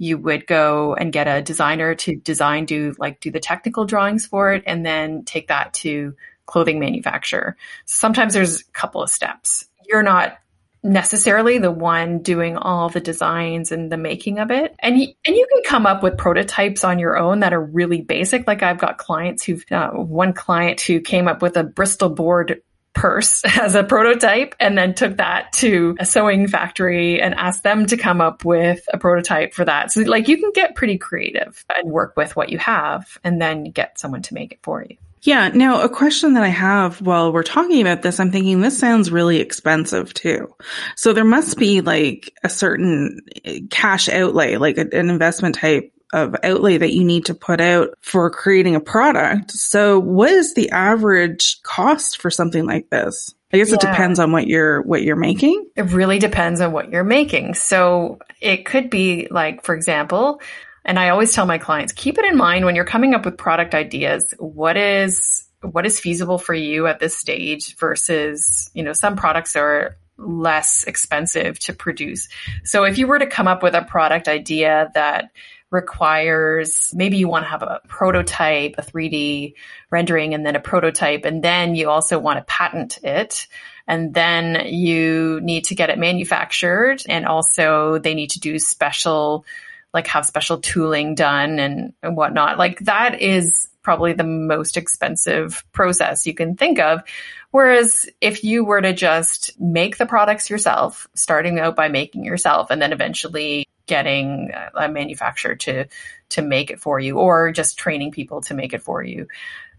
you 0.00 0.16
would 0.16 0.46
go 0.46 0.94
and 0.94 1.12
get 1.12 1.28
a 1.28 1.42
designer 1.42 1.94
to 1.94 2.16
design 2.16 2.64
do 2.64 2.94
like 2.98 3.20
do 3.20 3.30
the 3.30 3.38
technical 3.38 3.84
drawings 3.84 4.26
for 4.26 4.54
it 4.54 4.62
and 4.66 4.84
then 4.84 5.24
take 5.24 5.48
that 5.48 5.74
to 5.74 6.16
clothing 6.50 6.80
manufacturer. 6.80 7.56
Sometimes 7.86 8.34
there's 8.34 8.60
a 8.60 8.64
couple 8.72 9.02
of 9.02 9.08
steps. 9.08 9.66
You're 9.86 10.02
not 10.02 10.36
necessarily 10.82 11.58
the 11.58 11.70
one 11.70 12.22
doing 12.22 12.56
all 12.56 12.88
the 12.88 13.00
designs 13.00 13.70
and 13.70 13.92
the 13.92 13.96
making 13.96 14.38
of 14.38 14.50
it. 14.50 14.74
And 14.80 14.98
you, 14.98 15.08
and 15.26 15.36
you 15.36 15.46
can 15.52 15.62
come 15.64 15.86
up 15.86 16.02
with 16.02 16.16
prototypes 16.16 16.84
on 16.84 16.98
your 16.98 17.18
own 17.18 17.40
that 17.40 17.52
are 17.52 17.62
really 17.62 18.00
basic. 18.00 18.46
Like 18.46 18.62
I've 18.62 18.78
got 18.78 18.98
clients 18.98 19.44
who've, 19.44 19.64
uh, 19.70 19.90
one 19.90 20.32
client 20.32 20.80
who 20.80 21.00
came 21.00 21.28
up 21.28 21.42
with 21.42 21.56
a 21.56 21.64
Bristol 21.64 22.08
board 22.08 22.62
purse 22.94 23.44
as 23.60 23.74
a 23.74 23.84
prototype 23.84 24.54
and 24.58 24.76
then 24.76 24.94
took 24.94 25.18
that 25.18 25.52
to 25.52 25.96
a 26.00 26.06
sewing 26.06 26.48
factory 26.48 27.20
and 27.20 27.34
asked 27.34 27.62
them 27.62 27.86
to 27.86 27.96
come 27.96 28.20
up 28.20 28.44
with 28.44 28.82
a 28.92 28.98
prototype 28.98 29.54
for 29.54 29.64
that. 29.64 29.92
So 29.92 30.00
like 30.02 30.28
you 30.28 30.38
can 30.38 30.50
get 30.52 30.74
pretty 30.74 30.98
creative 30.98 31.64
and 31.74 31.90
work 31.90 32.16
with 32.16 32.34
what 32.36 32.48
you 32.48 32.58
have 32.58 33.18
and 33.22 33.40
then 33.40 33.64
get 33.64 33.98
someone 33.98 34.22
to 34.22 34.34
make 34.34 34.52
it 34.52 34.58
for 34.62 34.82
you. 34.82 34.96
Yeah. 35.22 35.48
Now, 35.48 35.82
a 35.82 35.88
question 35.88 36.34
that 36.34 36.42
I 36.42 36.48
have 36.48 37.00
while 37.02 37.32
we're 37.32 37.42
talking 37.42 37.80
about 37.80 38.02
this, 38.02 38.20
I'm 38.20 38.30
thinking 38.30 38.60
this 38.60 38.78
sounds 38.78 39.10
really 39.10 39.38
expensive 39.40 40.14
too. 40.14 40.54
So 40.96 41.12
there 41.12 41.24
must 41.24 41.58
be 41.58 41.80
like 41.82 42.32
a 42.42 42.48
certain 42.48 43.20
eh, 43.44 43.60
cash 43.70 44.08
outlay, 44.08 44.56
like 44.56 44.78
an 44.78 45.10
investment 45.10 45.56
type 45.56 45.92
of 46.12 46.34
outlay 46.42 46.78
that 46.78 46.92
you 46.92 47.04
need 47.04 47.26
to 47.26 47.34
put 47.34 47.60
out 47.60 47.90
for 48.00 48.30
creating 48.30 48.74
a 48.74 48.80
product. 48.80 49.52
So 49.52 49.98
what 49.98 50.30
is 50.30 50.54
the 50.54 50.70
average 50.70 51.62
cost 51.62 52.20
for 52.20 52.30
something 52.30 52.66
like 52.66 52.90
this? 52.90 53.34
I 53.52 53.58
guess 53.58 53.68
yeah. 53.68 53.76
it 53.76 53.80
depends 53.80 54.18
on 54.18 54.32
what 54.32 54.46
you're 54.46 54.82
what 54.82 55.02
you're 55.02 55.16
making. 55.16 55.68
It 55.76 55.92
really 55.92 56.18
depends 56.18 56.60
on 56.60 56.72
what 56.72 56.90
you're 56.90 57.04
making. 57.04 57.54
So 57.54 58.20
it 58.40 58.64
could 58.64 58.90
be 58.90 59.28
like 59.30 59.64
for 59.64 59.74
example, 59.74 60.40
and 60.84 60.98
I 60.98 61.10
always 61.10 61.32
tell 61.32 61.46
my 61.46 61.58
clients, 61.58 61.92
keep 61.92 62.18
it 62.18 62.24
in 62.24 62.36
mind 62.36 62.64
when 62.64 62.74
you're 62.74 62.84
coming 62.84 63.14
up 63.14 63.24
with 63.24 63.36
product 63.36 63.74
ideas, 63.74 64.34
what 64.38 64.76
is 64.76 65.46
what 65.62 65.84
is 65.84 66.00
feasible 66.00 66.38
for 66.38 66.54
you 66.54 66.86
at 66.86 67.00
this 67.00 67.16
stage 67.16 67.76
versus, 67.76 68.70
you 68.74 68.82
know, 68.82 68.92
some 68.92 69.16
products 69.16 69.56
are 69.56 69.96
less 70.16 70.84
expensive 70.84 71.58
to 71.58 71.72
produce. 71.72 72.28
So 72.64 72.84
if 72.84 72.98
you 72.98 73.06
were 73.06 73.18
to 73.18 73.26
come 73.26 73.48
up 73.48 73.62
with 73.62 73.74
a 73.74 73.82
product 73.82 74.28
idea 74.28 74.90
that 74.94 75.30
requires 75.70 76.92
maybe 76.94 77.16
you 77.16 77.28
want 77.28 77.44
to 77.44 77.48
have 77.48 77.62
a 77.62 77.80
prototype, 77.88 78.74
a 78.78 78.82
3D 78.82 79.54
rendering, 79.90 80.34
and 80.34 80.44
then 80.44 80.56
a 80.56 80.60
prototype, 80.60 81.24
and 81.24 81.42
then 81.42 81.74
you 81.74 81.88
also 81.88 82.18
want 82.18 82.38
to 82.38 82.44
patent 82.44 82.98
it. 83.02 83.46
And 83.86 84.14
then 84.14 84.66
you 84.66 85.40
need 85.42 85.64
to 85.66 85.74
get 85.74 85.90
it 85.90 85.98
manufactured, 85.98 87.02
and 87.08 87.26
also 87.26 87.98
they 87.98 88.14
need 88.14 88.30
to 88.30 88.40
do 88.40 88.58
special, 88.58 89.44
like 89.92 90.06
have 90.06 90.26
special 90.26 90.60
tooling 90.60 91.14
done 91.14 91.58
and, 91.58 91.92
and 92.02 92.16
whatnot. 92.16 92.58
Like 92.58 92.78
that 92.80 93.20
is 93.20 93.68
probably 93.82 94.12
the 94.12 94.24
most 94.24 94.76
expensive 94.76 95.64
process 95.72 96.26
you 96.26 96.34
can 96.34 96.56
think 96.56 96.78
of. 96.78 97.02
Whereas 97.50 98.06
if 98.20 98.44
you 98.44 98.64
were 98.64 98.80
to 98.80 98.92
just 98.92 99.58
make 99.60 99.96
the 99.96 100.06
products 100.06 100.50
yourself, 100.50 101.08
starting 101.14 101.58
out 101.58 101.76
by 101.76 101.88
making 101.88 102.24
yourself 102.24 102.70
and 102.70 102.80
then 102.80 102.92
eventually 102.92 103.66
getting 103.86 104.52
a 104.76 104.88
manufacturer 104.88 105.56
to 105.56 105.86
to 106.28 106.42
make 106.42 106.70
it 106.70 106.78
for 106.78 107.00
you 107.00 107.18
or 107.18 107.50
just 107.50 107.76
training 107.76 108.12
people 108.12 108.40
to 108.40 108.54
make 108.54 108.72
it 108.72 108.82
for 108.82 109.02
you 109.02 109.26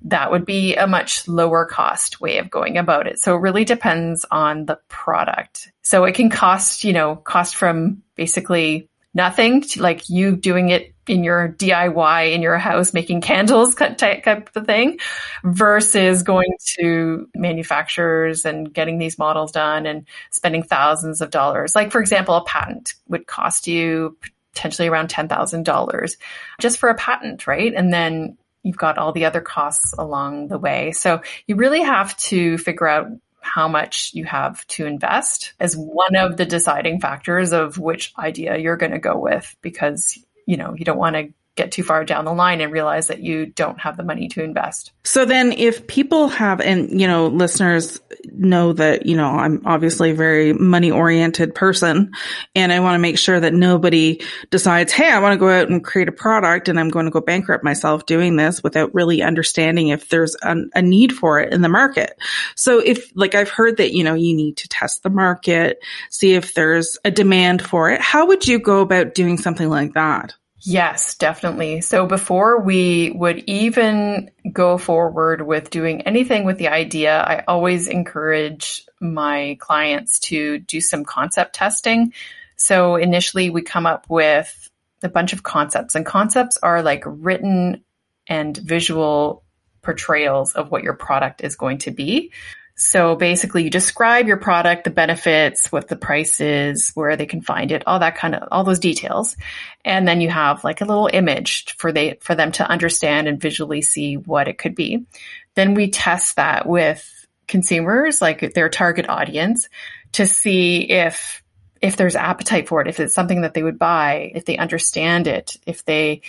that 0.02 0.32
would 0.32 0.46
be 0.46 0.76
a 0.76 0.86
much 0.86 1.30
lower 1.30 1.66
cost 1.66 2.20
way 2.20 2.38
of 2.38 2.50
going 2.50 2.78
about 2.78 3.08
it 3.08 3.18
so 3.20 3.34
it 3.34 3.40
really 3.40 3.64
depends 3.64 4.26
on 4.30 4.66
the 4.66 4.78
product 4.90 5.72
so 5.82 6.04
it 6.04 6.14
can 6.14 6.30
cost 6.30 6.84
you 6.84 6.92
know 6.92 7.16
cost 7.16 7.56
from 7.56 8.04
basically 8.16 8.90
nothing 9.14 9.62
to 9.62 9.82
like 9.82 10.10
you 10.10 10.36
doing 10.36 10.70
it 10.70 10.94
in 11.08 11.24
your 11.24 11.50
DIY 11.58 12.32
in 12.32 12.42
your 12.42 12.58
house 12.58 12.94
making 12.94 13.22
candles 13.22 13.76
type 13.98 14.56
of 14.56 14.66
thing 14.66 15.00
versus 15.44 16.24
going 16.24 16.54
to 16.78 17.28
manufacturers 17.36 18.46
and 18.46 18.74
getting 18.74 18.98
these 18.98 19.18
models 19.18 19.52
done 19.52 19.86
and 19.86 20.08
spending 20.30 20.64
thousands 20.64 21.22
of 21.22 21.30
dollars. 21.32 21.76
Like 21.76 21.92
for 21.92 22.00
example, 22.00 22.36
a 22.36 22.44
patent 22.46 22.94
would 23.08 23.28
cost 23.28 23.68
you 23.68 24.18
potentially 24.54 24.88
around 24.88 25.10
$10,000 25.10 26.18
just 26.60 26.78
for 26.78 26.90
a 26.90 26.96
patent, 26.96 27.48
right? 27.48 27.74
And 27.74 27.92
then 27.92 28.38
you've 28.64 28.78
got 28.78 28.98
all 28.98 29.12
the 29.12 29.26
other 29.26 29.42
costs 29.42 29.94
along 29.98 30.50
the 30.50 30.58
way. 30.58 30.92
So 30.92 31.22
you 31.48 31.56
really 31.56 31.82
have 31.82 32.16
to 32.18 32.58
figure 32.58 32.88
out 32.88 33.08
how 33.54 33.68
much 33.68 34.12
you 34.14 34.24
have 34.24 34.66
to 34.68 34.86
invest 34.86 35.54
as 35.60 35.76
one 35.76 36.16
of 36.16 36.38
the 36.38 36.46
deciding 36.46 37.02
factors 37.02 37.52
of 37.52 37.78
which 37.78 38.14
idea 38.18 38.58
you're 38.58 38.78
going 38.78 38.94
to 38.94 39.00
go 39.00 39.20
with 39.20 39.58
because 39.62 40.18
you 40.46 40.56
know 40.56 40.74
you 40.74 40.86
don't 40.86 40.98
want 40.98 41.18
to 41.18 41.34
get 41.56 41.72
too 41.72 41.84
far 41.84 42.06
down 42.06 42.24
the 42.24 42.34
line 42.34 42.62
and 42.62 42.72
realize 42.72 43.08
that 43.08 43.20
you 43.20 43.46
don't 43.46 43.80
have 43.80 43.98
the 43.98 44.04
money 44.04 44.30
to 44.30 44.42
invest. 44.42 44.94
So 45.04 45.26
then 45.26 45.52
if 45.52 45.86
people 45.86 46.30
have, 46.30 46.62
and 46.62 47.00
you 47.00 47.08
know, 47.08 47.28
listeners 47.28 48.00
know 48.32 48.72
that, 48.74 49.06
you 49.06 49.18
know, 49.18 49.28
I'm 49.28 49.62
obviously 49.66 50.12
a 50.12 50.16
very 50.16 50.54
money 50.54 50.92
oriented 50.92 51.54
person 51.54 52.12
and 52.56 52.72
I 52.72 52.80
want 52.80 52.96
to 52.96 53.00
make 53.00 53.18
sure 53.18 53.38
that 53.38 53.54
nobody 53.54 54.22
decides, 54.50 54.94
Hey, 54.94 55.12
I 55.12 55.20
want 55.20 55.34
to 55.34 55.40
go 55.40 55.50
out 55.50 55.70
and 55.70 55.84
create 55.84 56.08
a 56.08 56.14
product 56.14 56.70
and 56.70 56.80
I'm 56.80 56.90
going 56.90 57.06
to 57.06 57.12
go 57.12 57.20
bankrupt 57.20 57.66
myself 57.66 58.06
doing 58.06 58.38
this 58.38 58.64
without 58.64 58.94
really 58.94 59.22
understanding 59.22 59.90
if 59.90 60.08
there's 60.08 60.38
a, 60.44 60.56
a 60.74 60.82
need 60.82 61.12
for 61.12 61.42
it 61.42 61.52
in 61.52 61.62
the 61.62 61.70
market. 61.70 62.18
So 62.56 62.80
if, 62.80 63.12
like 63.14 63.36
I've 63.36 63.50
heard 63.50 63.78
that, 63.78 63.94
you 63.94 64.06
know, 64.06 64.14
you 64.14 64.34
need 64.34 64.58
to 64.58 64.70
test 64.70 65.04
the 65.04 65.10
market, 65.10 65.84
see 66.10 66.34
if 66.34 66.54
there's 66.54 66.98
a 67.04 67.12
demand 67.12 67.62
for 67.62 67.90
it. 67.90 68.00
How 68.00 68.28
would 68.28 68.48
you 68.48 68.58
go 68.58 68.80
about 68.80 69.16
doing 69.16 69.38
something 69.38 69.70
like 69.70 69.94
that? 69.96 70.34
Yes, 70.64 71.16
definitely. 71.16 71.82
So 71.82 72.06
before 72.06 72.62
we 72.62 73.12
would 73.12 73.40
even 73.48 74.30
go 74.52 74.78
forward 74.78 75.42
with 75.42 75.72
doing 75.72 76.04
anything 76.04 76.46
with 76.46 76.60
the 76.60 76.68
idea, 76.68 77.20
I 77.20 77.44
always 77.48 77.88
encourage 77.88 78.86
my 79.00 79.58
clients 79.60 80.20
to 80.20 80.60
do 80.60 80.80
some 80.80 81.04
concept 81.04 81.56
testing. 81.56 82.14
So 82.58 82.96
initially 82.96 83.50
we 83.50 83.64
come 83.64 83.88
up 83.88 84.06
with 84.08 84.70
a 85.02 85.10
bunch 85.10 85.34
of 85.34 85.42
concepts 85.42 85.96
and 85.96 86.06
concepts 86.06 86.60
are 86.62 86.84
like 86.84 87.04
written 87.08 87.84
and 88.28 88.56
visual 88.56 89.44
portrayals 89.82 90.54
of 90.54 90.70
what 90.70 90.84
your 90.84 90.94
product 90.94 91.44
is 91.44 91.56
going 91.56 91.80
to 91.80 91.92
be. 91.92 92.32
So 92.82 93.16
basically 93.16 93.64
you 93.64 93.70
describe 93.70 94.26
your 94.26 94.38
product, 94.38 94.86
the 94.86 94.90
benefits, 94.90 95.72
what 95.72 95.88
the 95.88 95.96
price 95.96 96.42
is, 96.42 96.90
where 96.96 97.16
they 97.16 97.28
can 97.28 97.42
find 97.42 97.72
it, 97.72 97.84
all 97.86 98.00
that 98.00 98.16
kind 98.16 98.34
of, 98.34 98.48
all 98.52 98.64
those 98.64 98.80
details. 98.80 99.38
And 99.86 100.08
then 100.08 100.20
you 100.20 100.30
have 100.32 100.64
like 100.64 100.82
a 100.82 100.86
little 100.86 101.08
image 101.14 101.76
for 101.78 101.92
they, 101.92 102.18
for 102.22 102.34
them 102.34 102.52
to 102.54 102.68
understand 102.68 103.28
and 103.28 103.40
visually 103.40 103.84
see 103.84 104.18
what 104.18 104.48
it 104.48 104.58
could 104.58 104.74
be. 104.74 105.06
Then 105.54 105.76
we 105.76 105.92
test 105.92 106.38
that 106.38 106.68
with 106.68 107.08
consumers, 107.48 108.20
like 108.20 108.56
their 108.56 108.68
target 108.68 109.08
audience 109.08 109.70
to 110.14 110.26
see 110.26 110.90
if, 110.90 111.44
if 111.84 111.98
there's 111.98 112.16
appetite 112.16 112.68
for 112.68 112.82
it, 112.82 112.88
if 112.88 113.00
it's 113.00 113.14
something 113.14 113.42
that 113.42 113.54
they 113.54 113.62
would 113.62 113.78
buy, 113.78 114.32
if 114.34 114.46
they 114.46 114.58
understand 114.58 115.28
it, 115.28 115.56
if 115.68 115.86
they, 115.86 116.22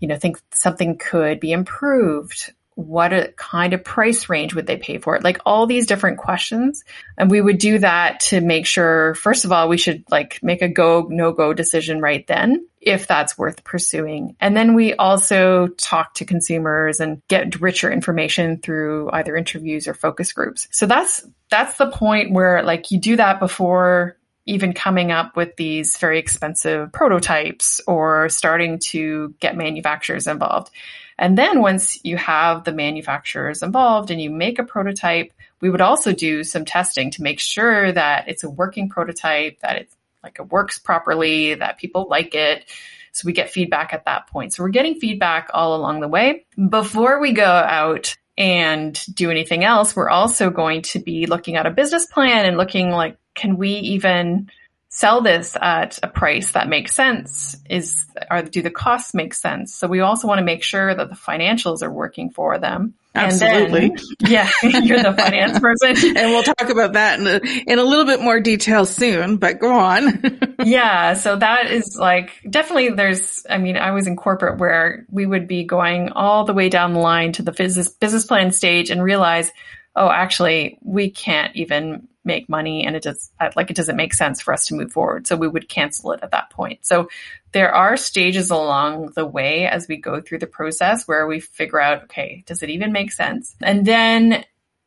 you 0.00 0.08
know, 0.08 0.16
think 0.16 0.40
something 0.54 0.96
could 0.96 1.38
be 1.38 1.52
improved 1.52 2.54
what 2.78 3.12
a 3.12 3.32
kind 3.36 3.72
of 3.72 3.82
price 3.82 4.28
range 4.28 4.54
would 4.54 4.68
they 4.68 4.76
pay 4.76 4.98
for 4.98 5.16
it? 5.16 5.24
Like 5.24 5.40
all 5.44 5.66
these 5.66 5.84
different 5.84 6.18
questions. 6.18 6.84
And 7.16 7.28
we 7.28 7.40
would 7.40 7.58
do 7.58 7.80
that 7.80 8.20
to 8.20 8.40
make 8.40 8.66
sure, 8.66 9.16
first 9.16 9.44
of 9.44 9.50
all, 9.50 9.68
we 9.68 9.76
should 9.76 10.04
like 10.12 10.38
make 10.44 10.62
a 10.62 10.68
go, 10.68 11.08
no 11.10 11.32
go 11.32 11.52
decision 11.52 12.00
right 12.00 12.24
then 12.28 12.68
if 12.80 13.08
that's 13.08 13.36
worth 13.36 13.64
pursuing. 13.64 14.36
And 14.38 14.56
then 14.56 14.76
we 14.76 14.94
also 14.94 15.66
talk 15.66 16.14
to 16.14 16.24
consumers 16.24 17.00
and 17.00 17.20
get 17.26 17.60
richer 17.60 17.90
information 17.90 18.60
through 18.60 19.10
either 19.12 19.34
interviews 19.34 19.88
or 19.88 19.94
focus 19.94 20.32
groups. 20.32 20.68
So 20.70 20.86
that's, 20.86 21.26
that's 21.50 21.78
the 21.78 21.90
point 21.90 22.32
where 22.32 22.62
like 22.62 22.92
you 22.92 23.00
do 23.00 23.16
that 23.16 23.40
before 23.40 24.16
even 24.46 24.72
coming 24.72 25.10
up 25.10 25.36
with 25.36 25.56
these 25.56 25.96
very 25.96 26.20
expensive 26.20 26.92
prototypes 26.92 27.80
or 27.88 28.28
starting 28.28 28.78
to 28.90 29.34
get 29.40 29.56
manufacturers 29.56 30.28
involved. 30.28 30.70
And 31.18 31.36
then 31.36 31.60
once 31.60 31.98
you 32.04 32.16
have 32.16 32.64
the 32.64 32.72
manufacturers 32.72 33.62
involved 33.62 34.10
and 34.10 34.20
you 34.20 34.30
make 34.30 34.58
a 34.58 34.64
prototype, 34.64 35.32
we 35.60 35.70
would 35.70 35.80
also 35.80 36.12
do 36.12 36.44
some 36.44 36.64
testing 36.64 37.10
to 37.12 37.22
make 37.22 37.40
sure 37.40 37.90
that 37.90 38.28
it's 38.28 38.44
a 38.44 38.50
working 38.50 38.88
prototype, 38.88 39.58
that 39.60 39.76
it's 39.76 39.96
like 40.22 40.38
it 40.38 40.50
works 40.50 40.78
properly, 40.78 41.54
that 41.54 41.78
people 41.78 42.06
like 42.08 42.34
it. 42.34 42.64
So 43.12 43.26
we 43.26 43.32
get 43.32 43.50
feedback 43.50 43.92
at 43.92 44.04
that 44.04 44.28
point. 44.28 44.54
So 44.54 44.62
we're 44.62 44.68
getting 44.68 45.00
feedback 45.00 45.50
all 45.52 45.74
along 45.74 46.00
the 46.00 46.08
way. 46.08 46.46
Before 46.68 47.20
we 47.20 47.32
go 47.32 47.44
out 47.44 48.16
and 48.36 48.98
do 49.12 49.30
anything 49.30 49.64
else, 49.64 49.96
we're 49.96 50.08
also 50.08 50.50
going 50.50 50.82
to 50.82 51.00
be 51.00 51.26
looking 51.26 51.56
at 51.56 51.66
a 51.66 51.70
business 51.70 52.06
plan 52.06 52.44
and 52.44 52.56
looking 52.56 52.90
like, 52.90 53.16
can 53.34 53.56
we 53.56 53.70
even 53.70 54.50
sell 54.90 55.20
this 55.20 55.56
at 55.60 55.98
a 56.02 56.08
price 56.08 56.52
that 56.52 56.68
makes 56.68 56.94
sense 56.94 57.56
is 57.68 58.06
or 58.30 58.42
do 58.42 58.62
the 58.62 58.70
costs 58.70 59.12
make 59.14 59.34
sense? 59.34 59.74
So 59.74 59.86
we 59.86 60.00
also 60.00 60.26
want 60.26 60.38
to 60.38 60.44
make 60.44 60.62
sure 60.62 60.94
that 60.94 61.10
the 61.10 61.14
financials 61.14 61.82
are 61.82 61.90
working 61.90 62.30
for 62.30 62.58
them. 62.58 62.94
Absolutely 63.14 63.88
then, 63.88 63.98
yeah 64.30 64.50
you're 64.62 65.02
the 65.02 65.12
finance 65.12 65.58
person. 65.58 65.96
And 66.16 66.30
we'll 66.30 66.42
talk 66.42 66.68
about 66.68 66.92
that 66.92 67.18
in 67.18 67.26
a, 67.26 67.40
in 67.66 67.78
a 67.78 67.82
little 67.82 68.04
bit 68.04 68.22
more 68.22 68.40
detail 68.40 68.86
soon 68.86 69.36
but 69.36 69.58
go 69.58 69.72
on. 69.72 70.22
Yeah 70.64 71.14
so 71.14 71.36
that 71.36 71.70
is 71.70 71.96
like 71.98 72.30
definitely 72.48 72.90
there's 72.90 73.46
i 73.48 73.58
mean 73.58 73.76
i 73.76 73.92
was 73.92 74.06
in 74.06 74.16
corporate 74.16 74.58
where 74.58 75.06
we 75.10 75.24
would 75.24 75.46
be 75.46 75.64
going 75.64 76.10
all 76.10 76.44
the 76.44 76.52
way 76.52 76.68
down 76.68 76.94
the 76.94 76.98
line 76.98 77.32
to 77.32 77.42
the 77.42 77.52
business 77.52 77.88
business 77.88 78.24
plan 78.24 78.50
stage 78.50 78.90
and 78.90 79.02
realize 79.02 79.50
oh 79.94 80.10
actually 80.10 80.78
we 80.82 81.10
can't 81.10 81.54
even 81.54 82.08
make 82.28 82.48
money 82.48 82.86
and 82.86 82.94
it 82.94 83.02
does 83.02 83.32
uh, 83.40 83.50
like 83.56 83.70
it 83.70 83.76
doesn't 83.76 83.96
make 83.96 84.14
sense 84.14 84.40
for 84.40 84.54
us 84.54 84.66
to 84.66 84.76
move 84.76 84.92
forward. 84.92 85.26
So 85.26 85.34
we 85.34 85.48
would 85.48 85.68
cancel 85.68 86.12
it 86.12 86.20
at 86.22 86.30
that 86.30 86.50
point. 86.50 86.86
So 86.86 87.08
there 87.50 87.74
are 87.74 87.96
stages 87.96 88.50
along 88.50 89.14
the 89.16 89.26
way 89.26 89.66
as 89.66 89.88
we 89.88 89.96
go 89.96 90.20
through 90.20 90.38
the 90.38 90.46
process 90.46 91.08
where 91.08 91.26
we 91.26 91.40
figure 91.40 91.80
out, 91.80 92.04
okay, 92.04 92.44
does 92.46 92.62
it 92.62 92.70
even 92.70 92.92
make 92.92 93.10
sense? 93.10 93.56
And 93.60 93.84
then 93.84 94.44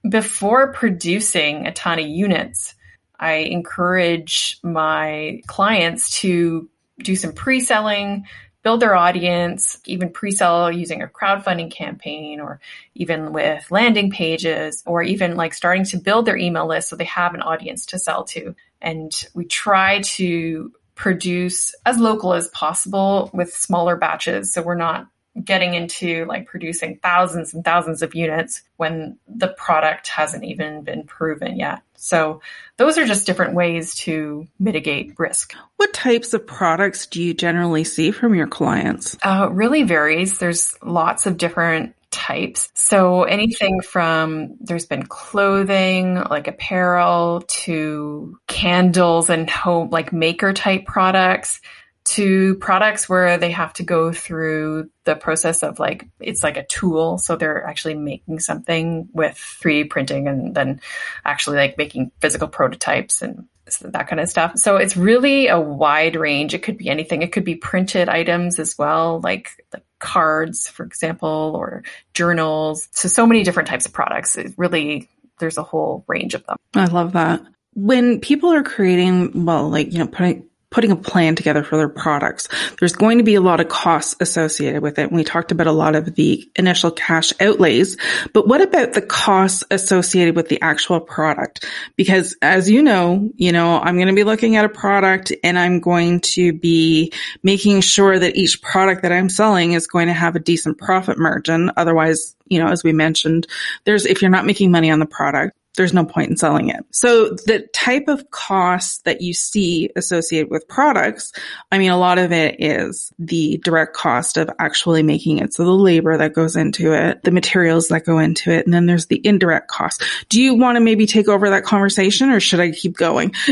before 0.07 0.71
producing 0.71 1.67
a 1.67 1.73
ton 1.73 1.99
of 1.99 2.07
units, 2.07 2.75
I 3.19 3.33
encourage 3.33 4.57
my 4.63 5.41
clients 5.47 6.21
to 6.21 6.69
do 6.99 7.15
some 7.15 7.33
pre-selling, 7.33 8.25
build 8.63 8.79
their 8.79 8.95
audience, 8.95 9.79
even 9.85 10.09
pre-sell 10.09 10.71
using 10.71 11.01
a 11.01 11.07
crowdfunding 11.07 11.71
campaign 11.71 12.39
or 12.39 12.59
even 12.95 13.33
with 13.33 13.69
landing 13.71 14.11
pages 14.11 14.83
or 14.85 15.01
even 15.01 15.35
like 15.35 15.53
starting 15.53 15.85
to 15.85 15.97
build 15.97 16.25
their 16.25 16.37
email 16.37 16.67
list 16.67 16.89
so 16.89 16.95
they 16.95 17.05
have 17.05 17.33
an 17.33 17.41
audience 17.41 17.87
to 17.87 17.99
sell 17.99 18.23
to. 18.25 18.55
And 18.81 19.11
we 19.33 19.45
try 19.45 20.01
to 20.01 20.71
produce 20.95 21.73
as 21.85 21.97
local 21.97 22.33
as 22.33 22.47
possible 22.49 23.31
with 23.33 23.53
smaller 23.53 23.95
batches. 23.95 24.53
So 24.53 24.61
we're 24.61 24.75
not 24.75 25.07
getting 25.41 25.73
into 25.73 26.25
like 26.25 26.45
producing 26.45 26.99
thousands 27.01 27.53
and 27.53 27.63
thousands 27.63 28.01
of 28.01 28.13
units 28.13 28.61
when 28.77 29.17
the 29.27 29.47
product 29.47 30.07
hasn't 30.07 30.43
even 30.43 30.83
been 30.83 31.03
proven 31.03 31.57
yet. 31.57 31.81
So 31.95 32.41
those 32.77 32.97
are 32.97 33.05
just 33.05 33.25
different 33.25 33.53
ways 33.53 33.95
to 33.99 34.47
mitigate 34.59 35.13
risk. 35.17 35.53
What 35.77 35.93
types 35.93 36.33
of 36.33 36.45
products 36.45 37.05
do 37.05 37.21
you 37.21 37.33
generally 37.33 37.83
see 37.83 38.11
from 38.11 38.35
your 38.35 38.47
clients? 38.47 39.17
Uh, 39.23 39.49
really 39.51 39.83
varies. 39.83 40.39
There's 40.39 40.75
lots 40.81 41.25
of 41.25 41.37
different 41.37 41.95
types. 42.09 42.69
So 42.73 43.23
anything 43.23 43.81
from 43.81 44.57
there's 44.59 44.85
been 44.85 45.05
clothing, 45.05 46.15
like 46.15 46.47
apparel 46.47 47.43
to 47.47 48.37
candles 48.47 49.29
and 49.29 49.49
home, 49.49 49.89
like 49.91 50.11
maker 50.11 50.53
type 50.53 50.85
products 50.85 51.61
to 52.03 52.55
products 52.55 53.07
where 53.07 53.37
they 53.37 53.51
have 53.51 53.73
to 53.73 53.83
go 53.83 54.11
through 54.11 54.89
the 55.03 55.15
process 55.15 55.63
of 55.63 55.79
like 55.79 56.07
it's 56.19 56.43
like 56.43 56.57
a 56.57 56.65
tool. 56.65 57.17
So 57.17 57.35
they're 57.35 57.65
actually 57.65 57.95
making 57.95 58.39
something 58.39 59.09
with 59.13 59.35
3d 59.35 59.89
printing 59.89 60.27
and 60.27 60.55
then 60.55 60.81
actually 61.23 61.57
like 61.57 61.77
making 61.77 62.11
physical 62.19 62.47
prototypes 62.47 63.21
and 63.21 63.47
that 63.81 64.07
kind 64.07 64.19
of 64.19 64.27
stuff. 64.27 64.57
So 64.57 64.77
it's 64.77 64.97
really 64.97 65.47
a 65.47 65.59
wide 65.59 66.15
range. 66.15 66.53
It 66.53 66.63
could 66.63 66.77
be 66.77 66.89
anything. 66.89 67.21
It 67.21 67.31
could 67.31 67.45
be 67.45 67.55
printed 67.55 68.09
items 68.09 68.59
as 68.59 68.77
well 68.77 69.21
like 69.21 69.51
like 69.71 69.83
cards 69.99 70.67
for 70.67 70.83
example 70.83 71.53
or 71.55 71.83
journals. 72.13 72.89
So 72.91 73.07
so 73.07 73.27
many 73.27 73.43
different 73.43 73.69
types 73.69 73.85
of 73.85 73.93
products. 73.93 74.37
It 74.37 74.53
really 74.57 75.07
there's 75.39 75.57
a 75.57 75.63
whole 75.63 76.03
range 76.07 76.33
of 76.33 76.45
them. 76.45 76.57
I 76.73 76.85
love 76.85 77.13
that. 77.13 77.41
When 77.73 78.19
people 78.19 78.51
are 78.51 78.63
creating 78.63 79.45
well 79.45 79.69
like 79.69 79.93
you 79.93 79.99
know 79.99 80.07
putting 80.07 80.47
putting 80.71 80.91
a 80.91 80.95
plan 80.95 81.35
together 81.35 81.63
for 81.63 81.75
their 81.77 81.89
products. 81.89 82.47
There's 82.79 82.93
going 82.93 83.17
to 83.17 83.23
be 83.23 83.35
a 83.35 83.41
lot 83.41 83.59
of 83.59 83.67
costs 83.67 84.15
associated 84.21 84.81
with 84.81 84.97
it. 84.97 85.09
And 85.09 85.11
we 85.11 85.25
talked 85.25 85.51
about 85.51 85.67
a 85.67 85.71
lot 85.71 85.95
of 85.95 86.15
the 86.15 86.49
initial 86.55 86.91
cash 86.91 87.33
outlays, 87.41 87.97
but 88.33 88.47
what 88.47 88.61
about 88.61 88.93
the 88.93 89.01
costs 89.01 89.63
associated 89.69 90.35
with 90.35 90.47
the 90.47 90.61
actual 90.61 91.01
product? 91.01 91.65
Because 91.97 92.37
as 92.41 92.69
you 92.69 92.81
know, 92.81 93.29
you 93.35 93.51
know, 93.51 93.79
I'm 93.79 93.97
going 93.97 94.07
to 94.07 94.13
be 94.13 94.23
looking 94.23 94.55
at 94.55 94.65
a 94.65 94.69
product 94.69 95.33
and 95.43 95.59
I'm 95.59 95.81
going 95.81 96.21
to 96.21 96.53
be 96.53 97.11
making 97.43 97.81
sure 97.81 98.17
that 98.17 98.37
each 98.37 98.61
product 98.61 99.01
that 99.01 99.11
I'm 99.11 99.29
selling 99.29 99.73
is 99.73 99.87
going 99.87 100.07
to 100.07 100.13
have 100.13 100.37
a 100.37 100.39
decent 100.39 100.77
profit 100.77 101.19
margin. 101.19 101.71
Otherwise, 101.75 102.35
you 102.47 102.59
know, 102.59 102.67
as 102.67 102.83
we 102.83 102.93
mentioned, 102.93 103.45
there's, 103.83 104.05
if 104.05 104.21
you're 104.21 104.31
not 104.31 104.45
making 104.45 104.71
money 104.71 104.89
on 104.89 104.99
the 104.99 105.05
product, 105.05 105.57
there's 105.77 105.93
no 105.93 106.03
point 106.03 106.29
in 106.29 106.37
selling 106.37 106.69
it. 106.69 106.83
So 106.91 107.29
the 107.29 107.67
type 107.73 108.07
of 108.07 108.29
costs 108.29 108.99
that 108.99 109.21
you 109.21 109.33
see 109.33 109.89
associated 109.95 110.51
with 110.51 110.67
products, 110.67 111.31
I 111.71 111.77
mean, 111.77 111.91
a 111.91 111.97
lot 111.97 112.17
of 112.17 112.31
it 112.33 112.57
is 112.59 113.13
the 113.19 113.57
direct 113.63 113.95
cost 113.95 114.37
of 114.37 114.49
actually 114.59 115.01
making 115.03 115.37
it. 115.39 115.53
So 115.53 115.63
the 115.63 115.71
labor 115.71 116.17
that 116.17 116.33
goes 116.33 116.55
into 116.55 116.93
it, 116.93 117.23
the 117.23 117.31
materials 117.31 117.87
that 117.87 118.05
go 118.05 118.19
into 118.19 118.51
it, 118.51 118.65
and 118.65 118.73
then 118.73 118.85
there's 118.85 119.05
the 119.05 119.21
indirect 119.25 119.69
cost. 119.69 120.03
Do 120.29 120.41
you 120.41 120.55
want 120.55 120.75
to 120.75 120.81
maybe 120.81 121.05
take 121.05 121.29
over 121.29 121.49
that 121.51 121.63
conversation 121.63 122.31
or 122.31 122.41
should 122.41 122.59
I 122.59 122.71
keep 122.71 122.97
going? 122.97 123.33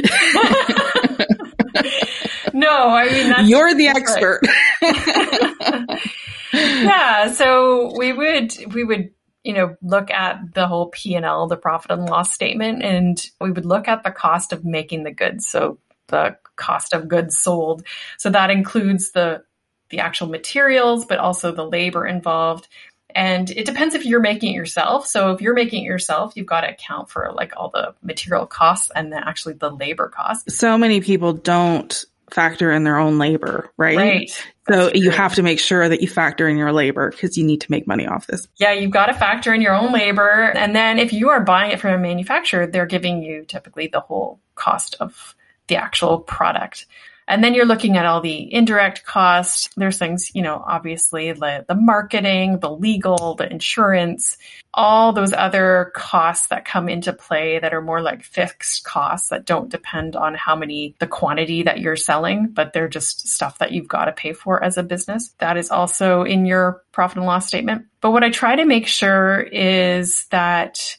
no, 2.54 2.90
I 2.90 3.10
mean, 3.10 3.48
you're 3.48 3.74
the 3.76 3.88
expert. 3.88 4.42
yeah. 6.54 7.32
So 7.32 7.94
we 7.98 8.12
would, 8.12 8.54
we 8.74 8.84
would 8.84 9.12
you 9.44 9.54
know, 9.54 9.76
look 9.82 10.12
at 10.12 10.54
the 10.54 10.68
whole 10.68 10.88
P&L, 10.88 11.48
the 11.48 11.58
profit 11.58 11.92
and 11.92 12.06
loss 12.06 12.34
statement, 12.34 12.84
and 12.84 13.26
we 13.40 13.52
would 13.52 13.66
look 13.66 13.88
at 13.88 14.04
the 14.04 14.12
cost 14.12 14.52
of 14.52 14.66
making 14.66 15.04
the 15.04 15.12
goods. 15.12 15.48
So 15.48 15.78
the 16.08 16.38
cost 16.56 16.94
of 16.94 17.08
goods 17.08 17.38
sold. 17.38 17.84
So 18.18 18.30
that 18.30 18.50
includes 18.50 19.12
the 19.12 19.44
the 19.90 20.00
actual 20.00 20.28
materials, 20.28 21.06
but 21.06 21.18
also 21.18 21.52
the 21.52 21.66
labor 21.66 22.06
involved. 22.06 22.68
And 23.16 23.50
it 23.50 23.66
depends 23.66 23.96
if 23.96 24.06
you're 24.06 24.20
making 24.20 24.54
it 24.54 24.56
yourself. 24.56 25.08
So 25.08 25.32
if 25.32 25.42
you're 25.42 25.56
making 25.56 25.84
it 25.84 25.88
yourself, 25.88 26.34
you've 26.36 26.46
got 26.46 26.62
to 26.62 26.70
account 26.70 27.10
for 27.10 27.32
like 27.34 27.54
all 27.58 27.70
the 27.70 27.96
material 28.04 28.46
costs 28.46 28.92
and 28.94 29.12
then 29.12 29.24
actually 29.24 29.56
the 29.56 29.72
labor 29.72 30.08
costs. 30.08 30.56
So 30.56 30.78
many 30.78 31.02
people 31.02 31.34
don't 31.34 32.06
factor 32.30 32.72
in 32.72 32.84
their 32.84 32.98
own 32.98 33.18
labor, 33.18 33.72
right? 33.78 33.98
Right. 33.98 34.46
So 34.70 34.92
you 34.94 35.10
have 35.10 35.36
to 35.36 35.44
make 35.44 35.60
sure 35.60 35.90
that 35.90 36.02
you 36.02 36.08
factor 36.08 36.48
in 36.48 36.58
your 36.58 36.72
labor 36.72 37.10
because 37.10 37.38
you 37.38 37.44
need 37.44 37.62
to 37.62 37.72
make 37.72 37.88
money 37.88 38.06
off 38.06 38.28
this. 38.28 38.48
Yeah, 38.58 38.74
you've 38.74 38.92
got 38.92 39.08
to 39.08 39.14
factor 39.14 39.54
in 39.54 39.62
your 39.62 39.74
own 39.74 39.92
labor. 39.92 40.52
And 40.56 40.76
then 40.76 41.00
if 41.00 41.12
you 41.12 41.30
are 41.30 41.42
buying 41.42 41.72
it 41.72 41.80
from 41.80 41.94
a 41.94 41.98
manufacturer, 41.98 42.68
they're 42.68 42.86
giving 42.86 43.24
you 43.24 43.46
typically 43.46 43.88
the 43.88 44.00
whole 44.00 44.40
cost 44.56 44.96
of 45.00 45.36
the 45.68 45.78
actual 45.78 46.20
product. 46.20 46.86
And 47.30 47.44
then 47.44 47.54
you're 47.54 47.66
looking 47.66 47.96
at 47.96 48.08
all 48.08 48.22
the 48.22 48.52
indirect 48.52 49.06
costs. 49.06 49.70
There's 49.78 50.00
things, 50.00 50.32
you 50.34 50.42
know, 50.42 50.64
obviously 50.66 51.32
the, 51.32 51.64
the 51.68 51.76
marketing, 51.76 52.58
the 52.60 52.72
legal, 52.72 53.36
the 53.36 53.50
insurance, 53.50 54.36
all 54.74 55.14
those 55.14 55.32
other 55.32 55.92
costs 55.96 56.48
that 56.48 56.66
come 56.66 56.90
into 56.90 57.14
play 57.14 57.60
that 57.60 57.72
are 57.72 57.84
more 57.84 58.02
like 58.02 58.24
fixed 58.24 58.84
costs 58.84 59.30
that 59.30 59.46
don't 59.46 59.70
depend 59.70 60.16
on 60.16 60.34
how 60.34 60.56
many, 60.56 60.96
the 60.98 61.06
quantity 61.06 61.62
that 61.64 61.80
you're 61.80 61.96
selling, 61.96 62.48
but 62.48 62.74
they're 62.74 62.90
just 62.90 63.28
stuff 63.28 63.60
that 63.60 63.72
you've 63.72 63.88
got 63.88 64.06
to 64.06 64.12
pay 64.12 64.34
for 64.34 64.64
as 64.64 64.78
a 64.78 64.84
business. 64.84 65.36
That 65.38 65.56
is 65.56 65.70
also 65.70 66.24
in 66.24 66.48
your 66.48 66.82
profit 66.92 67.18
and 67.18 67.28
loss 67.28 67.46
statement. 67.46 67.86
But 68.02 68.10
what 68.12 68.24
I 68.24 68.32
try 68.32 68.56
to 68.56 68.66
make 68.66 68.88
sure 68.88 69.40
is 69.40 70.26
that 70.32 70.98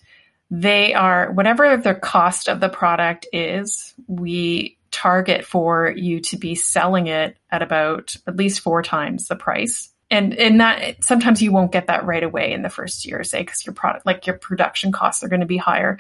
they 0.49 0.95
are, 0.95 1.33
whatever 1.33 1.77
the 1.77 1.95
cost 1.95 2.49
of 2.49 2.61
the 2.61 2.69
product 2.69 3.27
is, 3.33 3.95
we 4.07 4.77
target 4.91 5.45
for 5.45 5.91
you 5.91 6.21
to 6.21 6.37
be 6.37 6.55
selling 6.55 7.07
it 7.07 7.37
at 7.51 7.63
about 7.63 8.17
at 8.27 8.37
least 8.37 8.61
four 8.61 8.83
times 8.83 9.29
the 9.29 9.37
price. 9.37 9.91
And 10.11 10.35
and 10.35 10.61
that 10.61 11.05
sometimes 11.05 11.41
you 11.41 11.53
won't 11.53 11.73
get 11.73 11.87
that 11.87 12.05
right 12.05 12.23
away 12.23 12.53
in 12.53 12.63
the 12.63 12.69
first 12.69 13.07
year, 13.07 13.23
say, 13.23 13.41
because 13.41 13.65
your 13.65 13.75
product 13.75 14.05
like 14.07 14.27
your 14.27 14.37
production 14.37 14.91
costs 14.91 15.23
are 15.23 15.29
going 15.29 15.41
to 15.41 15.47
be 15.47 15.57
higher. 15.57 15.99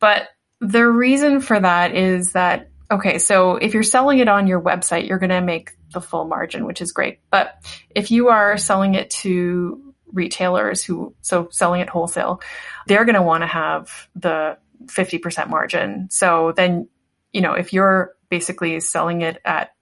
But 0.00 0.28
the 0.60 0.86
reason 0.86 1.40
for 1.40 1.58
that 1.58 1.94
is 1.94 2.32
that 2.32 2.70
okay, 2.90 3.18
so 3.18 3.56
if 3.56 3.72
you're 3.72 3.82
selling 3.82 4.18
it 4.18 4.28
on 4.28 4.46
your 4.46 4.60
website, 4.60 5.08
you're 5.08 5.18
going 5.18 5.30
to 5.30 5.40
make 5.40 5.70
the 5.92 6.00
full 6.00 6.24
margin, 6.24 6.66
which 6.66 6.80
is 6.80 6.92
great. 6.92 7.20
But 7.30 7.54
if 7.90 8.10
you 8.10 8.28
are 8.28 8.56
selling 8.58 8.94
it 8.94 9.10
to 9.10 9.94
retailers 10.12 10.84
who 10.84 11.14
so 11.22 11.48
selling 11.50 11.80
it 11.80 11.88
wholesale, 11.88 12.40
they're 12.86 13.04
going 13.04 13.14
to 13.14 13.22
want 13.22 13.42
to 13.42 13.46
have 13.46 14.08
the 14.14 14.58
50% 14.86 15.48
margin. 15.48 16.08
So 16.10 16.52
then, 16.54 16.88
you 17.32 17.40
know, 17.40 17.52
if 17.52 17.72
you're 17.72 18.14
basically 18.28 18.78
selling 18.80 19.22
it 19.22 19.38
at 19.44 19.72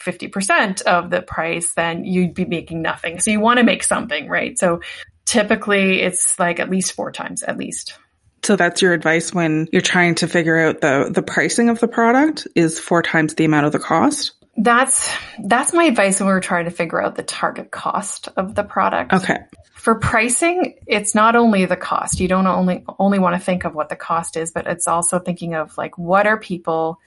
50% 0.00 0.82
of 0.82 1.10
the 1.10 1.22
price, 1.22 1.72
then 1.74 2.04
you'd 2.04 2.34
be 2.34 2.44
making 2.44 2.82
nothing. 2.82 3.20
So 3.20 3.30
you 3.30 3.40
want 3.40 3.58
to 3.58 3.64
make 3.64 3.82
something, 3.82 4.28
right? 4.28 4.58
So 4.58 4.80
typically 5.24 6.00
it's 6.00 6.38
like 6.38 6.58
at 6.60 6.70
least 6.70 6.92
four 6.92 7.12
times, 7.12 7.42
at 7.42 7.56
least. 7.56 7.98
So 8.42 8.56
that's 8.56 8.80
your 8.80 8.94
advice 8.94 9.34
when 9.34 9.68
you're 9.70 9.82
trying 9.82 10.14
to 10.16 10.26
figure 10.26 10.58
out 10.58 10.80
the, 10.80 11.10
the 11.12 11.22
pricing 11.22 11.68
of 11.68 11.78
the 11.78 11.88
product 11.88 12.48
is 12.54 12.78
four 12.78 13.02
times 13.02 13.34
the 13.34 13.44
amount 13.44 13.66
of 13.66 13.72
the 13.72 13.78
cost? 13.78 14.32
That's, 14.56 15.10
that's 15.42 15.72
my 15.72 15.84
advice 15.84 16.20
when 16.20 16.26
we're 16.26 16.40
trying 16.40 16.66
to 16.66 16.70
figure 16.70 17.02
out 17.02 17.14
the 17.14 17.22
target 17.22 17.70
cost 17.70 18.28
of 18.36 18.54
the 18.54 18.64
product. 18.64 19.12
Okay. 19.12 19.38
For 19.74 19.94
pricing, 19.94 20.74
it's 20.86 21.14
not 21.14 21.36
only 21.36 21.64
the 21.64 21.76
cost. 21.76 22.20
You 22.20 22.28
don't 22.28 22.46
only, 22.46 22.84
only 22.98 23.18
want 23.18 23.36
to 23.36 23.44
think 23.44 23.64
of 23.64 23.74
what 23.74 23.88
the 23.88 23.96
cost 23.96 24.36
is, 24.36 24.50
but 24.50 24.66
it's 24.66 24.86
also 24.86 25.18
thinking 25.18 25.54
of 25.54 25.76
like, 25.78 25.96
what 25.96 26.26
are 26.26 26.38
people 26.38 26.98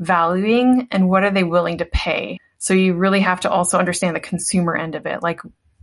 valuing 0.00 0.88
and 0.90 1.08
what 1.08 1.24
are 1.24 1.30
they 1.30 1.44
willing 1.44 1.78
to 1.78 1.84
pay. 1.84 2.38
So 2.58 2.74
you 2.74 2.94
really 2.94 3.20
have 3.20 3.40
to 3.40 3.50
also 3.50 3.78
understand 3.78 4.16
the 4.16 4.20
consumer 4.20 4.76
end 4.76 4.94
of 4.94 5.06
it. 5.06 5.22
Like 5.22 5.40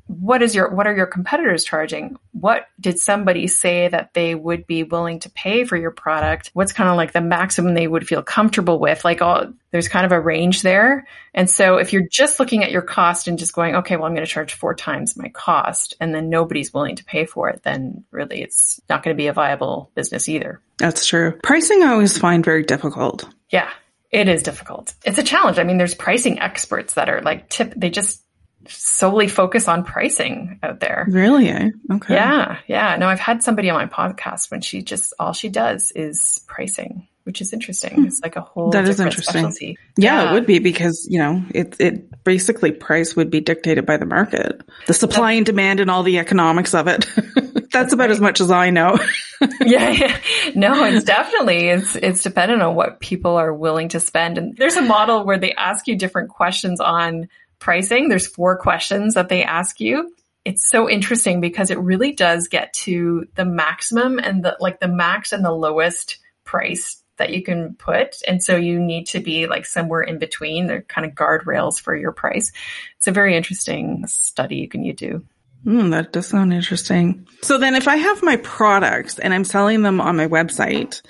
what 0.09 0.41
is 0.41 0.55
your 0.55 0.71
what 0.71 0.87
are 0.87 0.95
your 0.95 1.05
competitors 1.05 1.63
charging? 1.63 2.17
What 2.31 2.65
did 2.79 2.97
somebody 2.97 3.45
say 3.45 3.87
that 3.89 4.15
they 4.15 4.33
would 4.33 4.65
be 4.65 4.81
willing 4.81 5.19
to 5.19 5.29
pay 5.29 5.65
for 5.65 5.77
your 5.77 5.91
product? 5.91 6.49
What's 6.53 6.73
kind 6.73 6.89
of 6.89 6.97
like 6.97 7.13
the 7.13 7.21
maximum 7.21 7.75
they 7.75 7.87
would 7.87 8.07
feel 8.07 8.23
comfortable 8.23 8.79
with? 8.79 9.05
Like 9.05 9.21
all 9.21 9.53
there's 9.69 9.87
kind 9.87 10.07
of 10.07 10.11
a 10.11 10.19
range 10.19 10.63
there. 10.63 11.05
And 11.35 11.47
so 11.47 11.77
if 11.77 11.93
you're 11.93 12.07
just 12.09 12.39
looking 12.39 12.63
at 12.63 12.71
your 12.71 12.81
cost 12.81 13.27
and 13.27 13.37
just 13.37 13.53
going, 13.53 13.75
okay, 13.75 13.97
well 13.97 14.05
I'm 14.05 14.15
going 14.15 14.25
to 14.25 14.31
charge 14.31 14.55
four 14.55 14.73
times 14.73 15.15
my 15.15 15.29
cost 15.29 15.93
and 15.99 16.13
then 16.13 16.31
nobody's 16.31 16.73
willing 16.73 16.95
to 16.95 17.05
pay 17.05 17.27
for 17.27 17.47
it, 17.49 17.61
then 17.61 18.03
really 18.09 18.41
it's 18.41 18.81
not 18.89 19.03
going 19.03 19.15
to 19.15 19.21
be 19.21 19.27
a 19.27 19.33
viable 19.33 19.91
business 19.93 20.27
either. 20.27 20.59
That's 20.77 21.05
true. 21.05 21.37
Pricing 21.43 21.83
I 21.83 21.91
always 21.91 22.17
find 22.17 22.43
very 22.43 22.63
difficult. 22.63 23.29
Yeah. 23.51 23.69
It 24.09 24.27
is 24.27 24.41
difficult. 24.41 24.95
It's 25.05 25.19
a 25.19 25.23
challenge. 25.23 25.59
I 25.59 25.63
mean, 25.63 25.77
there's 25.77 25.93
pricing 25.93 26.39
experts 26.39 26.95
that 26.95 27.09
are 27.09 27.21
like 27.21 27.47
tip, 27.47 27.75
they 27.77 27.91
just 27.91 28.23
solely 28.67 29.27
focus 29.27 29.67
on 29.67 29.83
pricing 29.83 30.59
out 30.61 30.79
there. 30.79 31.05
Really? 31.09 31.49
Eh? 31.49 31.69
Okay. 31.93 32.13
Yeah. 32.13 32.59
Yeah. 32.67 32.95
No, 32.97 33.07
I've 33.07 33.19
had 33.19 33.43
somebody 33.43 33.69
on 33.69 33.75
my 33.75 33.85
podcast 33.87 34.51
when 34.51 34.61
she 34.61 34.81
just, 34.81 35.13
all 35.19 35.33
she 35.33 35.49
does 35.49 35.91
is 35.95 36.43
pricing, 36.47 37.07
which 37.23 37.41
is 37.41 37.53
interesting. 37.53 37.95
Hmm. 37.95 38.05
It's 38.05 38.21
like 38.21 38.35
a 38.35 38.41
whole 38.41 38.71
that 38.71 38.87
is 38.87 38.99
interesting. 38.99 39.41
Specialty. 39.51 39.77
Yeah, 39.97 40.23
yeah, 40.23 40.29
it 40.29 40.33
would 40.33 40.45
be 40.45 40.59
because, 40.59 41.07
you 41.09 41.19
know, 41.19 41.43
it, 41.51 41.75
it 41.79 42.23
basically 42.23 42.71
price 42.71 43.15
would 43.15 43.31
be 43.31 43.39
dictated 43.39 43.85
by 43.85 43.97
the 43.97 44.05
market, 44.05 44.61
the 44.87 44.93
supply 44.93 45.33
and 45.33 45.45
demand 45.45 45.79
and 45.79 45.89
all 45.89 46.03
the 46.03 46.19
economics 46.19 46.73
of 46.73 46.87
it. 46.87 47.07
That's 47.71 47.93
about 47.93 48.09
as 48.09 48.19
much 48.19 48.41
as 48.41 48.51
I 48.51 48.71
know. 48.71 48.97
yeah, 49.61 49.89
yeah, 49.91 50.17
no, 50.55 50.83
it's 50.83 51.05
definitely 51.05 51.69
it's 51.69 51.95
it's 51.95 52.23
dependent 52.23 52.61
on 52.61 52.75
what 52.75 52.99
people 52.99 53.35
are 53.35 53.53
willing 53.53 53.89
to 53.89 53.99
spend. 53.99 54.37
And 54.37 54.57
there's 54.57 54.75
a 54.75 54.81
model 54.81 55.23
where 55.23 55.37
they 55.37 55.53
ask 55.53 55.87
you 55.87 55.95
different 55.95 56.29
questions 56.29 56.79
on 56.79 57.29
pricing. 57.59 58.09
There's 58.09 58.27
four 58.27 58.57
questions 58.57 59.13
that 59.13 59.29
they 59.29 59.43
ask 59.43 59.79
you. 59.79 60.13
It's 60.45 60.67
so 60.67 60.89
interesting 60.89 61.41
because 61.41 61.69
it 61.69 61.79
really 61.79 62.13
does 62.13 62.47
get 62.47 62.73
to 62.73 63.27
the 63.35 63.45
maximum 63.45 64.19
and 64.19 64.43
the 64.43 64.57
like 64.59 64.79
the 64.79 64.87
max 64.87 65.31
and 65.31 65.43
the 65.43 65.51
lowest 65.51 66.17
price 66.45 67.03
that 67.17 67.31
you 67.31 67.43
can 67.43 67.75
put. 67.75 68.15
And 68.27 68.41
so 68.41 68.55
you 68.55 68.79
need 68.79 69.07
to 69.07 69.19
be 69.19 69.45
like 69.45 69.65
somewhere 69.65 70.01
in 70.01 70.17
between. 70.17 70.65
They're 70.65 70.81
kind 70.81 71.05
of 71.05 71.13
guardrails 71.13 71.79
for 71.79 71.95
your 71.95 72.13
price. 72.13 72.51
It's 72.97 73.07
a 73.07 73.11
very 73.11 73.35
interesting 73.35 74.07
study 74.07 74.55
you 74.55 74.67
can 74.67 74.83
you 74.83 74.93
do. 74.93 75.23
Mm, 75.65 75.91
that 75.91 76.13
does 76.13 76.27
sound 76.27 76.53
interesting. 76.53 77.27
So 77.41 77.57
then 77.57 77.75
if 77.75 77.87
I 77.87 77.97
have 77.97 78.23
my 78.23 78.37
products 78.37 79.19
and 79.19 79.33
I'm 79.33 79.43
selling 79.43 79.81
them 79.81 79.99
on 79.99 80.15
my 80.15 80.27
website 80.27 81.01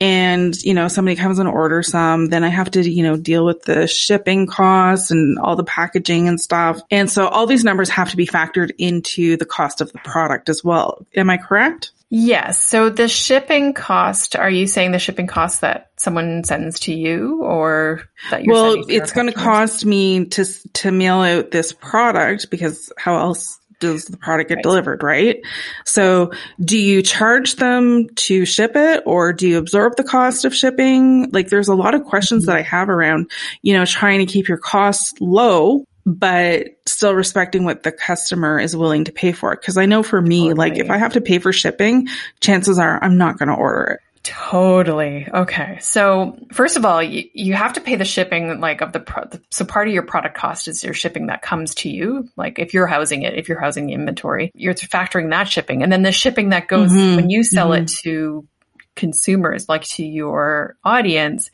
and, 0.00 0.54
you 0.62 0.74
know, 0.74 0.88
somebody 0.88 1.16
comes 1.16 1.38
and 1.38 1.48
orders 1.48 1.88
some, 1.88 2.26
then 2.26 2.44
I 2.44 2.48
have 2.48 2.70
to, 2.72 2.88
you 2.88 3.02
know, 3.02 3.16
deal 3.16 3.44
with 3.44 3.62
the 3.62 3.86
shipping 3.88 4.46
costs 4.46 5.10
and 5.10 5.38
all 5.38 5.56
the 5.56 5.64
packaging 5.64 6.28
and 6.28 6.40
stuff. 6.40 6.80
And 6.90 7.10
so 7.10 7.26
all 7.26 7.46
these 7.46 7.64
numbers 7.64 7.88
have 7.90 8.10
to 8.10 8.16
be 8.16 8.26
factored 8.26 8.70
into 8.78 9.36
the 9.36 9.46
cost 9.46 9.80
of 9.80 9.92
the 9.92 9.98
product 9.98 10.48
as 10.48 10.62
well. 10.62 11.04
Am 11.14 11.28
I 11.28 11.36
correct? 11.36 11.92
Yes. 12.08 12.62
So 12.62 12.88
the 12.88 13.08
shipping 13.08 13.74
cost, 13.74 14.36
are 14.36 14.50
you 14.50 14.68
saying 14.68 14.92
the 14.92 15.00
shipping 15.00 15.26
cost 15.26 15.62
that 15.62 15.90
someone 15.96 16.44
sends 16.44 16.80
to 16.80 16.94
you 16.94 17.42
or 17.42 18.02
that 18.30 18.44
you're 18.44 18.54
Well, 18.54 18.84
it's 18.88 19.10
going 19.10 19.26
to 19.26 19.32
cost 19.32 19.84
me 19.84 20.26
to 20.26 20.44
to 20.74 20.92
mail 20.92 21.16
out 21.16 21.50
this 21.50 21.72
product 21.72 22.48
because 22.48 22.92
how 22.96 23.18
else 23.18 23.58
does 23.80 24.06
the 24.06 24.16
product 24.16 24.48
get 24.48 24.56
right. 24.56 24.62
delivered, 24.62 25.02
right? 25.02 25.40
So 25.84 26.32
do 26.60 26.78
you 26.78 27.02
charge 27.02 27.56
them 27.56 28.08
to 28.16 28.44
ship 28.44 28.72
it 28.74 29.02
or 29.06 29.32
do 29.32 29.48
you 29.48 29.58
absorb 29.58 29.96
the 29.96 30.04
cost 30.04 30.44
of 30.44 30.54
shipping? 30.54 31.30
Like 31.32 31.48
there's 31.48 31.68
a 31.68 31.74
lot 31.74 31.94
of 31.94 32.04
questions 32.04 32.44
mm-hmm. 32.44 32.52
that 32.52 32.58
I 32.58 32.62
have 32.62 32.88
around, 32.88 33.30
you 33.62 33.74
know, 33.74 33.84
trying 33.84 34.20
to 34.20 34.32
keep 34.32 34.48
your 34.48 34.58
costs 34.58 35.14
low, 35.20 35.84
but 36.04 36.68
still 36.86 37.14
respecting 37.14 37.64
what 37.64 37.82
the 37.82 37.92
customer 37.92 38.60
is 38.60 38.76
willing 38.76 39.04
to 39.04 39.12
pay 39.12 39.32
for 39.32 39.52
it. 39.52 39.60
Cause 39.62 39.76
I 39.76 39.86
know 39.86 40.02
for 40.02 40.20
me, 40.20 40.48
totally. 40.48 40.54
like 40.54 40.78
if 40.78 40.90
I 40.90 40.98
have 40.98 41.14
to 41.14 41.20
pay 41.20 41.38
for 41.38 41.52
shipping, 41.52 42.08
chances 42.40 42.78
are 42.78 43.02
I'm 43.02 43.18
not 43.18 43.38
going 43.38 43.48
to 43.48 43.54
order 43.54 43.84
it. 43.84 44.00
Totally. 44.26 45.28
Okay. 45.32 45.78
So 45.80 46.36
first 46.52 46.76
of 46.76 46.84
all, 46.84 47.00
you, 47.00 47.28
you 47.32 47.54
have 47.54 47.74
to 47.74 47.80
pay 47.80 47.94
the 47.94 48.04
shipping 48.04 48.60
like 48.60 48.80
of 48.80 48.92
the 48.92 48.98
pro- 48.98 49.30
so 49.52 49.64
part 49.64 49.86
of 49.86 49.94
your 49.94 50.02
product 50.02 50.36
cost 50.36 50.66
is 50.66 50.82
your 50.82 50.94
shipping 50.94 51.26
that 51.28 51.42
comes 51.42 51.76
to 51.76 51.88
you. 51.88 52.28
Like 52.36 52.58
if 52.58 52.74
you're 52.74 52.88
housing 52.88 53.22
it, 53.22 53.34
if 53.34 53.48
you're 53.48 53.60
housing 53.60 53.86
the 53.86 53.92
inventory, 53.92 54.50
you're 54.52 54.74
factoring 54.74 55.30
that 55.30 55.48
shipping, 55.48 55.84
and 55.84 55.92
then 55.92 56.02
the 56.02 56.10
shipping 56.10 56.48
that 56.48 56.66
goes 56.66 56.92
mm-hmm. 56.92 57.14
when 57.14 57.30
you 57.30 57.44
sell 57.44 57.70
mm-hmm. 57.70 57.84
it 57.84 57.88
to 58.02 58.48
consumers, 58.96 59.68
like 59.68 59.82
to 59.82 60.04
your 60.04 60.76
audience. 60.82 61.52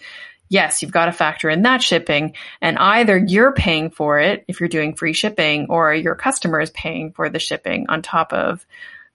Yes, 0.48 0.80
you've 0.80 0.92
got 0.92 1.06
to 1.06 1.12
factor 1.12 1.50
in 1.50 1.62
that 1.62 1.82
shipping, 1.82 2.34
and 2.62 2.78
either 2.78 3.18
you're 3.18 3.52
paying 3.52 3.90
for 3.90 4.18
it 4.18 4.46
if 4.48 4.60
you're 4.60 4.68
doing 4.70 4.94
free 4.94 5.12
shipping, 5.12 5.66
or 5.68 5.92
your 5.92 6.14
customer 6.14 6.60
is 6.60 6.70
paying 6.70 7.12
for 7.12 7.28
the 7.28 7.38
shipping 7.38 7.86
on 7.90 8.00
top 8.00 8.32
of 8.32 8.64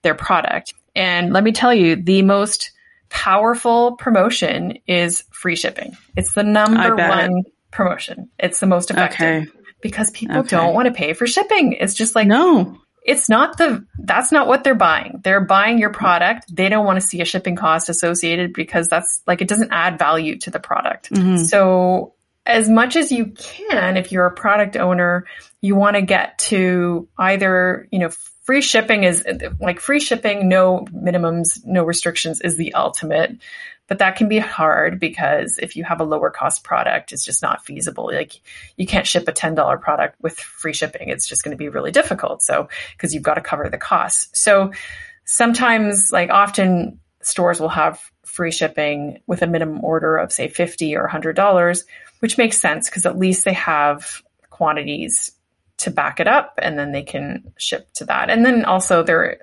their 0.04 0.16
product. 0.16 0.76
And 0.96 1.34
let 1.34 1.44
me 1.44 1.54
tell 1.54 1.74
you, 1.74 1.96
the 1.96 2.22
most 2.22 2.72
powerful 3.10 3.96
promotion 3.96 4.80
is 4.88 5.24
free 5.32 5.56
shipping. 5.56 5.98
It's 6.16 6.34
the 6.34 6.44
number 6.44 6.96
one 6.96 7.44
promotion. 7.72 8.30
It's 8.40 8.60
the 8.60 8.68
most 8.68 8.92
effective 8.92 9.44
okay. 9.44 9.52
because 9.82 10.12
people 10.12 10.38
okay. 10.38 10.50
don't 10.50 10.74
want 10.74 10.88
to 10.88 10.94
pay 10.94 11.14
for 11.14 11.28
shipping. 11.28 11.74
It's 11.74 11.94
just 11.94 12.16
like, 12.16 12.28
no, 12.28 12.78
it's 13.04 13.30
not 13.30 13.58
the, 13.58 13.86
that's 14.00 14.32
not 14.32 14.48
what 14.48 14.64
they're 14.64 14.76
buying. 14.76 15.22
They're 15.24 15.46
buying 15.46 15.80
your 15.80 15.92
product. 15.92 16.54
They 16.54 16.70
don't 16.70 16.86
want 16.86 17.00
to 17.00 17.08
see 17.08 17.22
a 17.22 17.26
shipping 17.26 17.56
cost 17.56 17.90
associated 17.90 18.54
because 18.54 18.88
that's 18.88 19.22
like, 19.26 19.42
it 19.42 19.48
doesn't 19.48 19.72
add 19.72 19.98
value 19.98 20.38
to 20.40 20.52
the 20.52 20.60
product. 20.60 21.12
Mm-hmm. 21.12 21.44
So 21.46 22.16
as 22.46 22.70
much 22.70 22.96
as 22.96 23.12
you 23.12 23.28
can, 23.28 23.98
if 23.98 24.12
you're 24.12 24.26
a 24.26 24.34
product 24.34 24.76
owner, 24.76 25.26
you 25.62 25.76
want 25.76 25.96
to 25.96 26.02
get 26.02 26.38
to 26.40 27.08
either, 27.18 27.88
you 27.92 28.00
know, 28.00 28.10
free 28.48 28.62
shipping 28.62 29.04
is 29.04 29.26
like 29.60 29.82
free 29.82 30.00
shipping, 30.00 30.48
no 30.48 30.88
minimums, 30.94 31.64
no 31.66 31.84
restrictions 31.84 32.40
is 32.40 32.56
the 32.56 32.74
ultimate. 32.76 33.38
But 33.88 34.00
that 34.00 34.16
can 34.16 34.30
be 34.30 34.40
hard 34.40 35.02
because 35.02 35.60
if 35.62 35.76
you 35.76 35.84
have 35.84 36.00
a 36.00 36.06
lower 36.06 36.30
cost 36.30 36.64
product, 36.64 37.12
it's 37.12 37.26
just 37.26 37.42
not 37.42 37.66
feasible. 37.66 38.06
Like 38.06 38.40
you 38.78 38.88
can't 38.88 39.06
ship 39.06 39.28
a 39.28 39.34
$10 39.34 39.82
product 39.82 40.16
with 40.22 40.40
free 40.40 40.72
shipping. 40.72 41.10
It's 41.10 41.28
just 41.28 41.44
going 41.44 41.52
to 41.52 41.58
be 41.58 41.68
really 41.68 41.92
difficult. 41.92 42.42
So, 42.42 42.70
because 42.94 43.14
you've 43.14 43.24
got 43.24 43.34
to 43.34 43.42
cover 43.42 43.70
the 43.70 43.78
costs. 43.78 44.30
So 44.40 44.72
sometimes, 45.26 46.14
like 46.14 46.30
often 46.30 47.00
stores 47.22 47.60
will 47.60 47.70
have 47.70 48.00
free 48.24 48.52
shipping 48.52 49.20
with 49.28 49.42
a 49.42 49.48
minimum 49.48 49.84
order 49.84 50.16
of 50.16 50.32
say 50.32 50.48
50 50.48 50.96
or 50.96 51.08
$100, 51.08 51.84
which 52.20 52.38
makes 52.38 52.62
sense 52.62 52.90
because 52.90 53.06
at 53.06 53.18
least 53.18 53.44
they 53.44 53.54
have 53.54 54.22
quantities 54.50 55.34
to 55.78 55.92
back 55.92 56.20
it 56.20 56.28
up 56.28 56.60
and 56.62 56.78
then 56.78 56.92
they 56.92 57.04
can 57.04 57.54
ship 57.58 57.88
to 57.96 58.06
that. 58.06 58.30
And 58.30 58.46
then 58.46 58.66
also 58.66 59.04
they're 59.04 59.40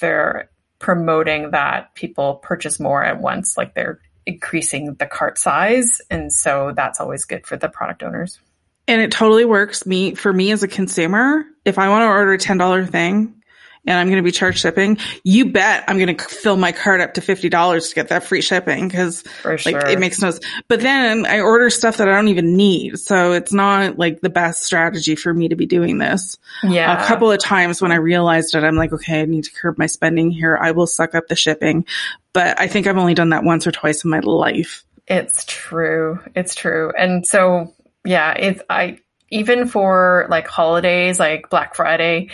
they're 0.00 0.50
promoting 0.78 1.52
that 1.52 1.94
people 1.94 2.36
purchase 2.36 2.80
more 2.80 3.04
at 3.04 3.20
once, 3.20 3.56
like 3.56 3.74
they're 3.74 4.00
increasing 4.26 4.94
the 4.94 5.06
cart 5.06 5.38
size. 5.38 6.00
And 6.10 6.32
so 6.32 6.72
that's 6.74 7.00
always 7.00 7.24
good 7.24 7.46
for 7.46 7.56
the 7.56 7.68
product 7.68 8.02
owners. 8.02 8.40
And 8.88 9.00
it 9.00 9.12
totally 9.12 9.44
works 9.44 9.86
me 9.86 10.14
for 10.14 10.32
me 10.32 10.50
as 10.50 10.62
a 10.62 10.68
consumer. 10.68 11.44
If 11.64 11.78
I 11.78 11.88
want 11.88 12.02
to 12.02 12.06
order 12.06 12.32
a 12.32 12.38
$10 12.38 12.90
thing, 12.90 13.39
and 13.86 13.98
I'm 13.98 14.08
going 14.08 14.18
to 14.18 14.22
be 14.22 14.30
charged 14.30 14.58
shipping, 14.58 14.98
you 15.24 15.46
bet 15.50 15.84
I'm 15.88 15.98
going 15.98 16.14
to 16.14 16.24
fill 16.24 16.56
my 16.56 16.72
cart 16.72 17.00
up 17.00 17.14
to 17.14 17.20
$50 17.20 17.88
to 17.88 17.94
get 17.94 18.08
that 18.08 18.24
free 18.24 18.42
shipping 18.42 18.88
because 18.88 19.24
like 19.44 19.66
it 19.66 19.98
makes 19.98 20.20
no 20.20 20.30
sense. 20.30 20.44
But 20.68 20.80
then 20.80 21.26
I 21.26 21.40
order 21.40 21.70
stuff 21.70 21.96
that 21.96 22.08
I 22.08 22.14
don't 22.14 22.28
even 22.28 22.56
need. 22.56 22.98
So 22.98 23.32
it's 23.32 23.52
not 23.52 23.98
like 23.98 24.20
the 24.20 24.30
best 24.30 24.64
strategy 24.64 25.16
for 25.16 25.32
me 25.32 25.48
to 25.48 25.56
be 25.56 25.66
doing 25.66 25.98
this. 25.98 26.38
Yeah. 26.62 27.02
A 27.02 27.06
couple 27.06 27.32
of 27.32 27.38
times 27.40 27.80
when 27.80 27.92
I 27.92 27.96
realized 27.96 28.54
it, 28.54 28.64
I'm 28.64 28.76
like, 28.76 28.92
okay, 28.92 29.22
I 29.22 29.24
need 29.24 29.44
to 29.44 29.52
curb 29.52 29.78
my 29.78 29.86
spending 29.86 30.30
here. 30.30 30.58
I 30.60 30.72
will 30.72 30.86
suck 30.86 31.14
up 31.14 31.28
the 31.28 31.36
shipping. 31.36 31.86
But 32.32 32.60
I 32.60 32.68
think 32.68 32.86
I've 32.86 32.98
only 32.98 33.14
done 33.14 33.30
that 33.30 33.44
once 33.44 33.66
or 33.66 33.72
twice 33.72 34.04
in 34.04 34.10
my 34.10 34.20
life. 34.20 34.84
It's 35.06 35.44
true. 35.46 36.20
It's 36.36 36.54
true. 36.54 36.92
And 36.96 37.26
so, 37.26 37.74
yeah, 38.04 38.32
it's, 38.32 38.62
I, 38.70 38.98
even 39.30 39.66
for 39.66 40.26
like 40.30 40.46
holidays, 40.46 41.18
like 41.18 41.50
Black 41.50 41.74
Friday, 41.74 42.28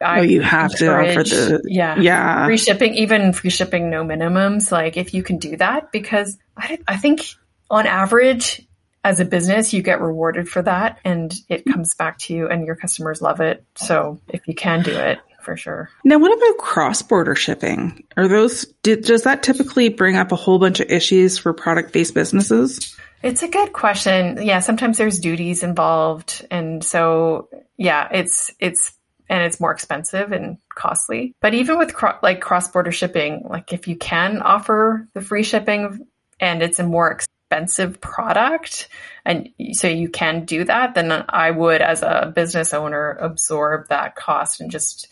I 0.00 0.20
oh, 0.20 0.22
you 0.22 0.42
have 0.42 0.70
to 0.76 0.94
offer 0.94 1.24
the 1.24 1.62
yeah 1.64 1.98
yeah 1.98 2.46
free 2.46 2.56
shipping, 2.56 2.94
even 2.94 3.32
free 3.32 3.50
shipping, 3.50 3.90
no 3.90 4.04
minimums. 4.04 4.70
Like 4.70 4.96
if 4.96 5.14
you 5.14 5.22
can 5.22 5.38
do 5.38 5.56
that, 5.56 5.90
because 5.92 6.38
I 6.56 6.78
I 6.86 6.96
think 6.96 7.22
on 7.70 7.86
average 7.86 8.66
as 9.04 9.20
a 9.20 9.24
business 9.24 9.72
you 9.72 9.82
get 9.82 10.00
rewarded 10.00 10.48
for 10.48 10.62
that, 10.62 10.98
and 11.04 11.34
it 11.48 11.64
comes 11.64 11.94
back 11.94 12.18
to 12.18 12.34
you, 12.34 12.48
and 12.48 12.66
your 12.66 12.76
customers 12.76 13.20
love 13.20 13.40
it. 13.40 13.64
So 13.74 14.20
if 14.28 14.46
you 14.46 14.54
can 14.54 14.82
do 14.82 14.92
it, 14.92 15.18
for 15.40 15.56
sure. 15.56 15.90
Now, 16.04 16.18
what 16.18 16.36
about 16.36 16.58
cross 16.58 17.00
border 17.00 17.34
shipping? 17.34 18.04
Are 18.16 18.28
those 18.28 18.66
did, 18.82 19.04
does 19.04 19.22
that 19.22 19.42
typically 19.42 19.88
bring 19.88 20.16
up 20.16 20.30
a 20.30 20.36
whole 20.36 20.58
bunch 20.58 20.80
of 20.80 20.90
issues 20.90 21.38
for 21.38 21.52
product 21.52 21.92
based 21.92 22.14
businesses? 22.14 22.94
It's 23.22 23.42
a 23.42 23.48
good 23.48 23.72
question. 23.72 24.42
Yeah, 24.42 24.60
sometimes 24.60 24.98
there's 24.98 25.18
duties 25.18 25.62
involved, 25.62 26.46
and 26.50 26.84
so 26.84 27.48
yeah, 27.76 28.08
it's 28.12 28.52
it's 28.60 28.92
and 29.28 29.42
it's 29.42 29.60
more 29.60 29.72
expensive 29.72 30.32
and 30.32 30.58
costly. 30.74 31.34
But 31.40 31.54
even 31.54 31.78
with 31.78 31.94
cro- 31.94 32.18
like 32.22 32.40
cross 32.40 32.68
border 32.68 32.92
shipping, 32.92 33.46
like 33.48 33.72
if 33.72 33.88
you 33.88 33.96
can 33.96 34.42
offer 34.42 35.08
the 35.14 35.20
free 35.20 35.42
shipping 35.42 36.06
and 36.40 36.62
it's 36.62 36.78
a 36.78 36.84
more 36.84 37.10
expensive 37.10 38.00
product 38.00 38.88
and 39.24 39.50
so 39.72 39.88
you 39.88 40.08
can 40.08 40.44
do 40.44 40.64
that, 40.64 40.94
then 40.94 41.12
I 41.28 41.50
would 41.50 41.82
as 41.82 42.02
a 42.02 42.32
business 42.34 42.72
owner 42.72 43.12
absorb 43.12 43.88
that 43.88 44.16
cost 44.16 44.60
and 44.60 44.70
just 44.70 45.08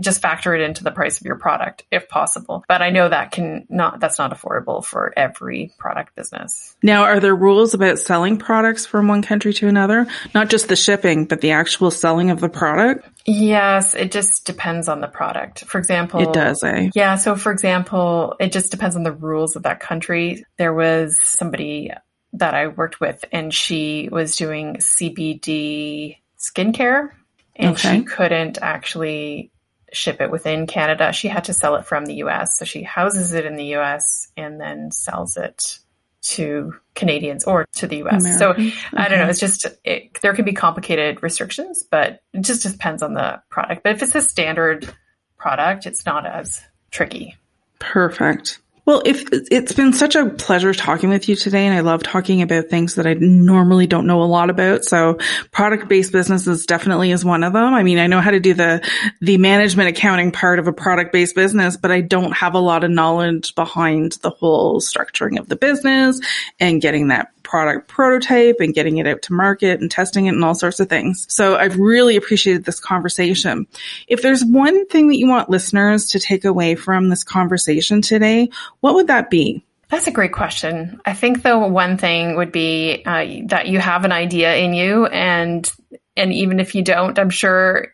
just 0.00 0.20
factor 0.20 0.54
it 0.54 0.60
into 0.60 0.84
the 0.84 0.90
price 0.90 1.20
of 1.20 1.26
your 1.26 1.36
product 1.36 1.84
if 1.90 2.08
possible. 2.08 2.64
But 2.68 2.82
I 2.82 2.90
know 2.90 3.08
that 3.08 3.32
can 3.32 3.66
not, 3.68 4.00
that's 4.00 4.18
not 4.18 4.36
affordable 4.36 4.84
for 4.84 5.12
every 5.16 5.72
product 5.78 6.14
business. 6.14 6.76
Now, 6.82 7.04
are 7.04 7.20
there 7.20 7.34
rules 7.34 7.74
about 7.74 7.98
selling 7.98 8.36
products 8.38 8.86
from 8.86 9.08
one 9.08 9.22
country 9.22 9.54
to 9.54 9.68
another? 9.68 10.06
Not 10.34 10.50
just 10.50 10.68
the 10.68 10.76
shipping, 10.76 11.24
but 11.24 11.40
the 11.40 11.52
actual 11.52 11.90
selling 11.90 12.30
of 12.30 12.40
the 12.40 12.48
product? 12.48 13.08
Yes, 13.24 13.94
it 13.94 14.12
just 14.12 14.46
depends 14.46 14.88
on 14.88 15.00
the 15.00 15.08
product. 15.08 15.64
For 15.64 15.78
example, 15.78 16.20
it 16.20 16.32
does, 16.32 16.62
eh? 16.62 16.90
Yeah. 16.94 17.16
So 17.16 17.34
for 17.34 17.50
example, 17.50 18.36
it 18.38 18.52
just 18.52 18.70
depends 18.70 18.96
on 18.96 19.02
the 19.02 19.12
rules 19.12 19.56
of 19.56 19.64
that 19.64 19.80
country. 19.80 20.44
There 20.58 20.74
was 20.74 21.18
somebody 21.20 21.90
that 22.34 22.54
I 22.54 22.68
worked 22.68 23.00
with 23.00 23.24
and 23.32 23.52
she 23.52 24.08
was 24.12 24.36
doing 24.36 24.76
CBD 24.76 26.18
skincare 26.38 27.10
and 27.54 27.74
okay. 27.74 27.98
she 27.98 28.04
couldn't 28.04 28.58
actually 28.60 29.50
ship 29.92 30.20
it 30.20 30.30
within 30.30 30.66
Canada. 30.66 31.12
She 31.12 31.28
had 31.28 31.44
to 31.44 31.52
sell 31.52 31.76
it 31.76 31.86
from 31.86 32.06
the 32.06 32.14
US. 32.16 32.58
So 32.58 32.64
she 32.64 32.82
houses 32.82 33.32
it 33.32 33.46
in 33.46 33.56
the 33.56 33.76
US 33.76 34.30
and 34.36 34.60
then 34.60 34.90
sells 34.90 35.36
it 35.36 35.78
to 36.22 36.74
Canadians 36.94 37.44
or 37.44 37.66
to 37.74 37.86
the 37.86 38.02
US. 38.04 38.24
American. 38.24 38.70
So. 38.70 38.96
I 38.96 39.08
don't 39.08 39.18
know. 39.18 39.28
It's 39.28 39.40
just, 39.40 39.66
it, 39.84 40.20
there 40.20 40.34
can 40.34 40.44
be 40.44 40.52
complicated 40.52 41.22
restrictions, 41.22 41.84
but 41.88 42.22
it 42.32 42.42
just 42.42 42.62
depends 42.62 43.02
on 43.02 43.14
the 43.14 43.40
product. 43.48 43.82
But 43.84 43.92
if 43.92 44.02
it's 44.02 44.14
a 44.14 44.20
standard 44.20 44.92
product, 45.38 45.86
it's 45.86 46.04
not 46.04 46.26
as 46.26 46.62
tricky. 46.90 47.36
Perfect. 47.78 48.60
Well, 48.86 49.02
if 49.04 49.24
it's 49.50 49.72
been 49.72 49.92
such 49.92 50.14
a 50.14 50.30
pleasure 50.30 50.72
talking 50.72 51.10
with 51.10 51.28
you 51.28 51.34
today 51.34 51.66
and 51.66 51.74
I 51.74 51.80
love 51.80 52.04
talking 52.04 52.40
about 52.40 52.66
things 52.66 52.94
that 52.94 53.06
I 53.06 53.14
normally 53.14 53.88
don't 53.88 54.06
know 54.06 54.22
a 54.22 54.24
lot 54.24 54.48
about. 54.48 54.84
So 54.84 55.18
product 55.50 55.88
based 55.88 56.12
businesses 56.12 56.66
definitely 56.66 57.10
is 57.10 57.24
one 57.24 57.42
of 57.42 57.52
them. 57.52 57.74
I 57.74 57.82
mean, 57.82 57.98
I 57.98 58.06
know 58.06 58.20
how 58.20 58.30
to 58.30 58.38
do 58.38 58.54
the, 58.54 58.88
the 59.20 59.38
management 59.38 59.88
accounting 59.88 60.30
part 60.30 60.60
of 60.60 60.68
a 60.68 60.72
product 60.72 61.12
based 61.12 61.34
business, 61.34 61.76
but 61.76 61.90
I 61.90 62.00
don't 62.00 62.32
have 62.32 62.54
a 62.54 62.60
lot 62.60 62.84
of 62.84 62.92
knowledge 62.92 63.56
behind 63.56 64.12
the 64.22 64.30
whole 64.30 64.80
structuring 64.80 65.40
of 65.40 65.48
the 65.48 65.56
business 65.56 66.20
and 66.60 66.80
getting 66.80 67.08
that 67.08 67.30
product 67.46 67.88
prototype 67.88 68.56
and 68.58 68.74
getting 68.74 68.98
it 68.98 69.06
out 69.06 69.22
to 69.22 69.32
market 69.32 69.80
and 69.80 69.90
testing 69.90 70.26
it 70.26 70.34
and 70.34 70.44
all 70.44 70.54
sorts 70.54 70.80
of 70.80 70.88
things. 70.88 71.26
So 71.28 71.56
I've 71.56 71.78
really 71.78 72.16
appreciated 72.16 72.64
this 72.64 72.80
conversation. 72.80 73.66
If 74.08 74.20
there's 74.20 74.44
one 74.44 74.86
thing 74.86 75.08
that 75.08 75.16
you 75.16 75.28
want 75.28 75.48
listeners 75.48 76.10
to 76.10 76.18
take 76.18 76.44
away 76.44 76.74
from 76.74 77.08
this 77.08 77.22
conversation 77.22 78.02
today, 78.02 78.50
what 78.80 78.94
would 78.96 79.06
that 79.06 79.30
be? 79.30 79.64
That's 79.88 80.08
a 80.08 80.12
great 80.12 80.32
question. 80.32 81.00
I 81.06 81.14
think 81.14 81.42
the 81.42 81.56
one 81.56 81.96
thing 81.96 82.36
would 82.36 82.50
be 82.50 83.04
uh, 83.06 83.46
that 83.46 83.68
you 83.68 83.78
have 83.78 84.04
an 84.04 84.10
idea 84.10 84.56
in 84.56 84.74
you, 84.74 85.06
and 85.06 85.72
and 86.16 86.32
even 86.32 86.58
if 86.58 86.74
you 86.74 86.82
don't, 86.82 87.16
I'm 87.16 87.30
sure 87.30 87.92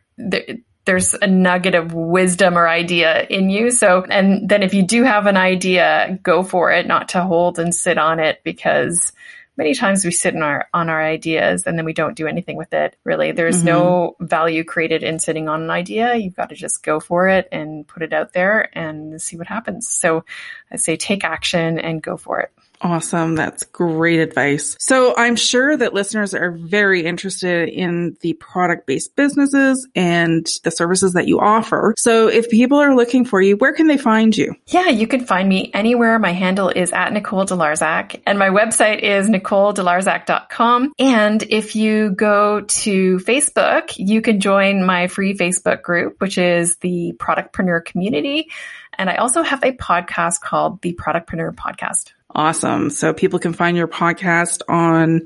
there's 0.85 1.15
a 1.15 1.27
nugget 1.27 1.75
of 1.75 1.93
wisdom 1.93 2.59
or 2.59 2.69
idea 2.69 3.25
in 3.29 3.51
you. 3.51 3.71
So, 3.71 4.05
and 4.09 4.49
then 4.49 4.63
if 4.63 4.75
you 4.75 4.83
do 4.83 5.05
have 5.05 5.27
an 5.27 5.37
idea, 5.37 6.19
go 6.23 6.43
for 6.43 6.73
it, 6.73 6.87
not 6.87 7.11
to 7.11 7.23
hold 7.23 7.59
and 7.59 7.75
sit 7.75 7.99
on 7.99 8.19
it 8.19 8.41
because 8.43 9.13
many 9.57 9.75
times 9.75 10.05
we 10.05 10.11
sit 10.11 10.35
on 10.35 10.43
our 10.43 10.69
on 10.73 10.89
our 10.89 11.03
ideas 11.03 11.65
and 11.67 11.77
then 11.79 11.85
we 11.85 11.93
don't 11.93 12.17
do 12.17 12.27
anything 12.27 12.57
with 12.57 12.73
it 12.73 12.97
really. 13.05 13.33
There's 13.33 13.59
mm-hmm. 13.59 13.67
no 13.67 14.17
value 14.21 14.65
created 14.65 15.03
in 15.03 15.19
sitting 15.19 15.49
on 15.49 15.63
an 15.63 15.71
idea. 15.71 16.15
You've 16.15 16.37
got 16.37 16.51
to 16.51 16.55
just 16.55 16.83
go 16.83 17.01
for 17.01 17.29
it 17.29 17.49
and 17.53 17.87
put 17.87 18.03
it 18.03 18.13
out 18.13 18.33
there 18.33 18.69
and 18.77 19.21
see 19.21 19.37
what 19.37 19.47
happens. 19.47 19.89
So 19.89 20.25
i 20.71 20.77
say 20.77 20.97
take 20.97 21.25
action 21.25 21.79
and 21.79 22.03
go 22.03 22.17
for 22.17 22.41
it 22.41 22.53
Awesome. 22.83 23.37
That's 23.37 23.63
great 23.63 24.19
advice. 24.19 24.77
So 24.81 25.15
I'm 25.17 25.37
sure 25.37 25.77
that 25.77 25.95
listeners 25.95 26.35
are 26.35 26.51
very 26.51 27.05
interested 27.05 27.69
in 27.69 28.17
the 28.23 28.33
product 28.35 28.89
based 28.89 29.15
businesses 29.15 29.87
and 29.95 30.45
the 30.65 30.73
services 30.73 31.13
that 31.13 31.29
you 31.29 31.39
offer. 31.39 31.95
So 31.97 32.27
if 32.27 32.51
people 32.51 32.79
are 32.79 32.97
looking 32.97 33.25
for 33.25 33.41
you, 33.41 33.57
where 33.57 33.73
can 33.73 33.87
they 33.87 33.99
find 33.99 34.37
you? 34.37 34.57
Yeah, 34.67 34.89
you 34.89 35.07
can 35.07 35.25
find 35.25 35.49
me 35.49 35.71
anywhere. 35.73 36.19
My 36.19 36.33
handle 36.33 36.71
is 36.71 36.93
at 36.93 37.13
Nicole 37.13 37.47
Delarzac 37.47 38.21
and 38.27 38.37
my 38.37 38.49
website 38.49 39.01
is 39.01 39.29
NicoleDelarzac.com. 39.29 40.93
And 40.99 41.43
if 41.45 41.77
you 41.77 42.11
go 42.11 42.63
to 42.63 43.19
Facebook, 43.19 43.95
you 43.97 44.21
can 44.23 44.41
join 44.41 44.85
my 44.85 45.07
free 45.07 45.35
Facebook 45.35 45.83
group, 45.83 46.21
which 46.21 46.37
is 46.37 46.77
the 46.77 47.15
Productpreneur 47.17 47.85
Community. 47.85 48.51
And 48.99 49.09
I 49.09 49.17
also 49.17 49.43
have 49.43 49.63
a 49.63 49.73
podcast 49.73 50.41
called 50.41 50.83
the 50.83 50.95
Productpreneur 50.95 51.55
Podcast. 51.55 52.13
Awesome. 52.35 52.91
So 52.91 53.13
people 53.13 53.39
can 53.39 53.53
find 53.53 53.77
your 53.77 53.89
podcast 53.89 54.63
on 54.69 55.23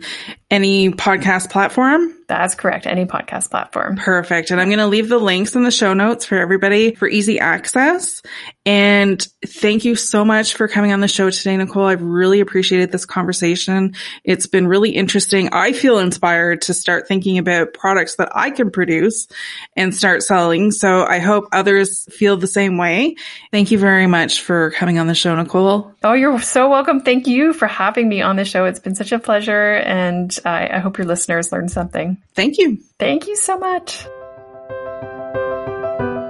any 0.51 0.91
podcast 0.91 1.51
platform? 1.51 2.13
That's 2.27 2.55
correct. 2.57 2.87
Any 2.87 3.07
podcast 3.07 3.51
platform. 3.51 3.97
Perfect. 3.97 4.51
And 4.51 4.61
I'm 4.61 4.69
going 4.69 4.81
to 4.81 4.89
leave 4.89 5.09
the 5.09 5.19
links 5.19 5.55
in 5.55 5.63
the 5.63 5.71
show 5.71 5.95
notes 5.95 6.25
for 6.25 6.37
everybody 6.37 6.95
for 6.95 7.07
easy 7.07 7.39
access. 7.39 8.23
And 8.65 9.25
thank 9.47 9.85
you 9.85 9.95
so 9.95 10.25
much 10.25 10.55
for 10.55 10.67
coming 10.67 10.93
on 10.93 10.99
the 10.99 11.07
show 11.07 11.31
today, 11.31 11.57
Nicole. 11.57 11.87
I've 11.87 12.03
really 12.03 12.41
appreciated 12.41 12.91
this 12.91 13.07
conversation. 13.07 13.95
It's 14.25 14.49
been 14.49 14.67
really 14.67 14.91
interesting. 14.91 15.51
I 15.53 15.73
feel 15.73 16.01
inspired 16.01 16.63
to 16.63 16.75
start 16.75 17.07
thinking 17.07 17.39
about 17.39 17.75
products 17.75 18.17
that 18.17 18.33
I 18.35 18.51
can 18.51 18.73
produce 18.73 19.29
and 19.77 19.95
start 19.95 20.25
selling. 20.25 20.73
So 20.73 21.07
I 21.07 21.21
hope 21.21 21.47
others 21.53 22.07
feel 22.13 22.37
the 22.37 22.49
same 22.49 22.77
way. 22.77 23.15
Thank 23.53 23.71
you 23.71 23.79
very 23.79 24.09
much 24.09 24.41
for 24.41 24.73
coming 24.73 24.99
on 24.99 25.07
the 25.07 25.15
show, 25.15 25.37
Nicole. 25.37 25.93
Oh, 26.03 26.15
you're 26.15 26.41
so 26.41 26.69
welcome. 26.69 27.03
Thank 27.03 27.29
you 27.29 27.53
for 27.53 27.69
having 27.69 28.09
me 28.09 28.21
on 28.21 28.35
the 28.35 28.45
show. 28.45 28.65
It's 28.65 28.81
been 28.81 28.97
such 28.97 29.13
a 29.13 29.21
pleasure. 29.21 29.75
And 29.75 30.37
I, 30.45 30.69
I 30.73 30.79
hope 30.81 30.99
your 30.99 31.07
listeners 31.07 31.53
learned 31.53 31.71
something. 31.71 32.16
Thank 32.35 32.59
you. 32.59 32.79
Thank 32.99 33.27
you 33.27 33.37
so 33.37 33.59
much. 33.59 34.07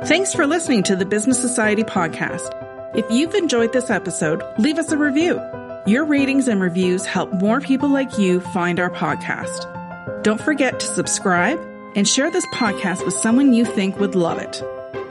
Thanks 0.07 0.33
for 0.35 0.47
listening 0.47 0.85
to 0.85 0.95
the 0.95 1.05
Business 1.05 1.41
Society 1.41 1.83
podcast. 1.83 2.53
If 2.97 3.11
you've 3.11 3.35
enjoyed 3.35 3.73
this 3.73 3.91
episode, 3.91 4.43
leave 4.59 4.79
us 4.79 4.93
a 4.93 4.97
review. 4.97 5.41
Your 5.87 6.05
ratings 6.05 6.49
and 6.49 6.61
reviews 6.61 7.05
help 7.05 7.33
more 7.33 7.61
people 7.61 7.89
like 7.89 8.17
you 8.17 8.41
find 8.41 8.79
our 8.79 8.91
podcast. 8.91 10.23
Don't 10.23 10.41
forget 10.41 10.81
to 10.81 10.87
subscribe 10.87 11.59
and 11.97 12.07
share 12.07 12.31
this 12.31 12.47
podcast 12.47 13.05
with 13.05 13.15
someone 13.15 13.53
you 13.53 13.65
think 13.65 13.99
would 13.99 14.15
love 14.15 14.39
it. 14.39 14.63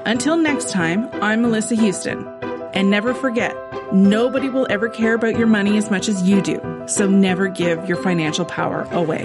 Until 0.05 0.37
next 0.37 0.71
time, 0.71 1.09
I'm 1.21 1.41
Melissa 1.41 1.75
Houston. 1.75 2.25
And 2.73 2.89
never 2.89 3.13
forget, 3.13 3.55
nobody 3.93 4.49
will 4.49 4.67
ever 4.69 4.89
care 4.89 5.13
about 5.13 5.37
your 5.37 5.47
money 5.47 5.77
as 5.77 5.89
much 5.89 6.07
as 6.09 6.23
you 6.23 6.41
do. 6.41 6.83
So 6.87 7.07
never 7.07 7.47
give 7.47 7.87
your 7.87 8.01
financial 8.01 8.45
power 8.45 8.87
away. 8.91 9.23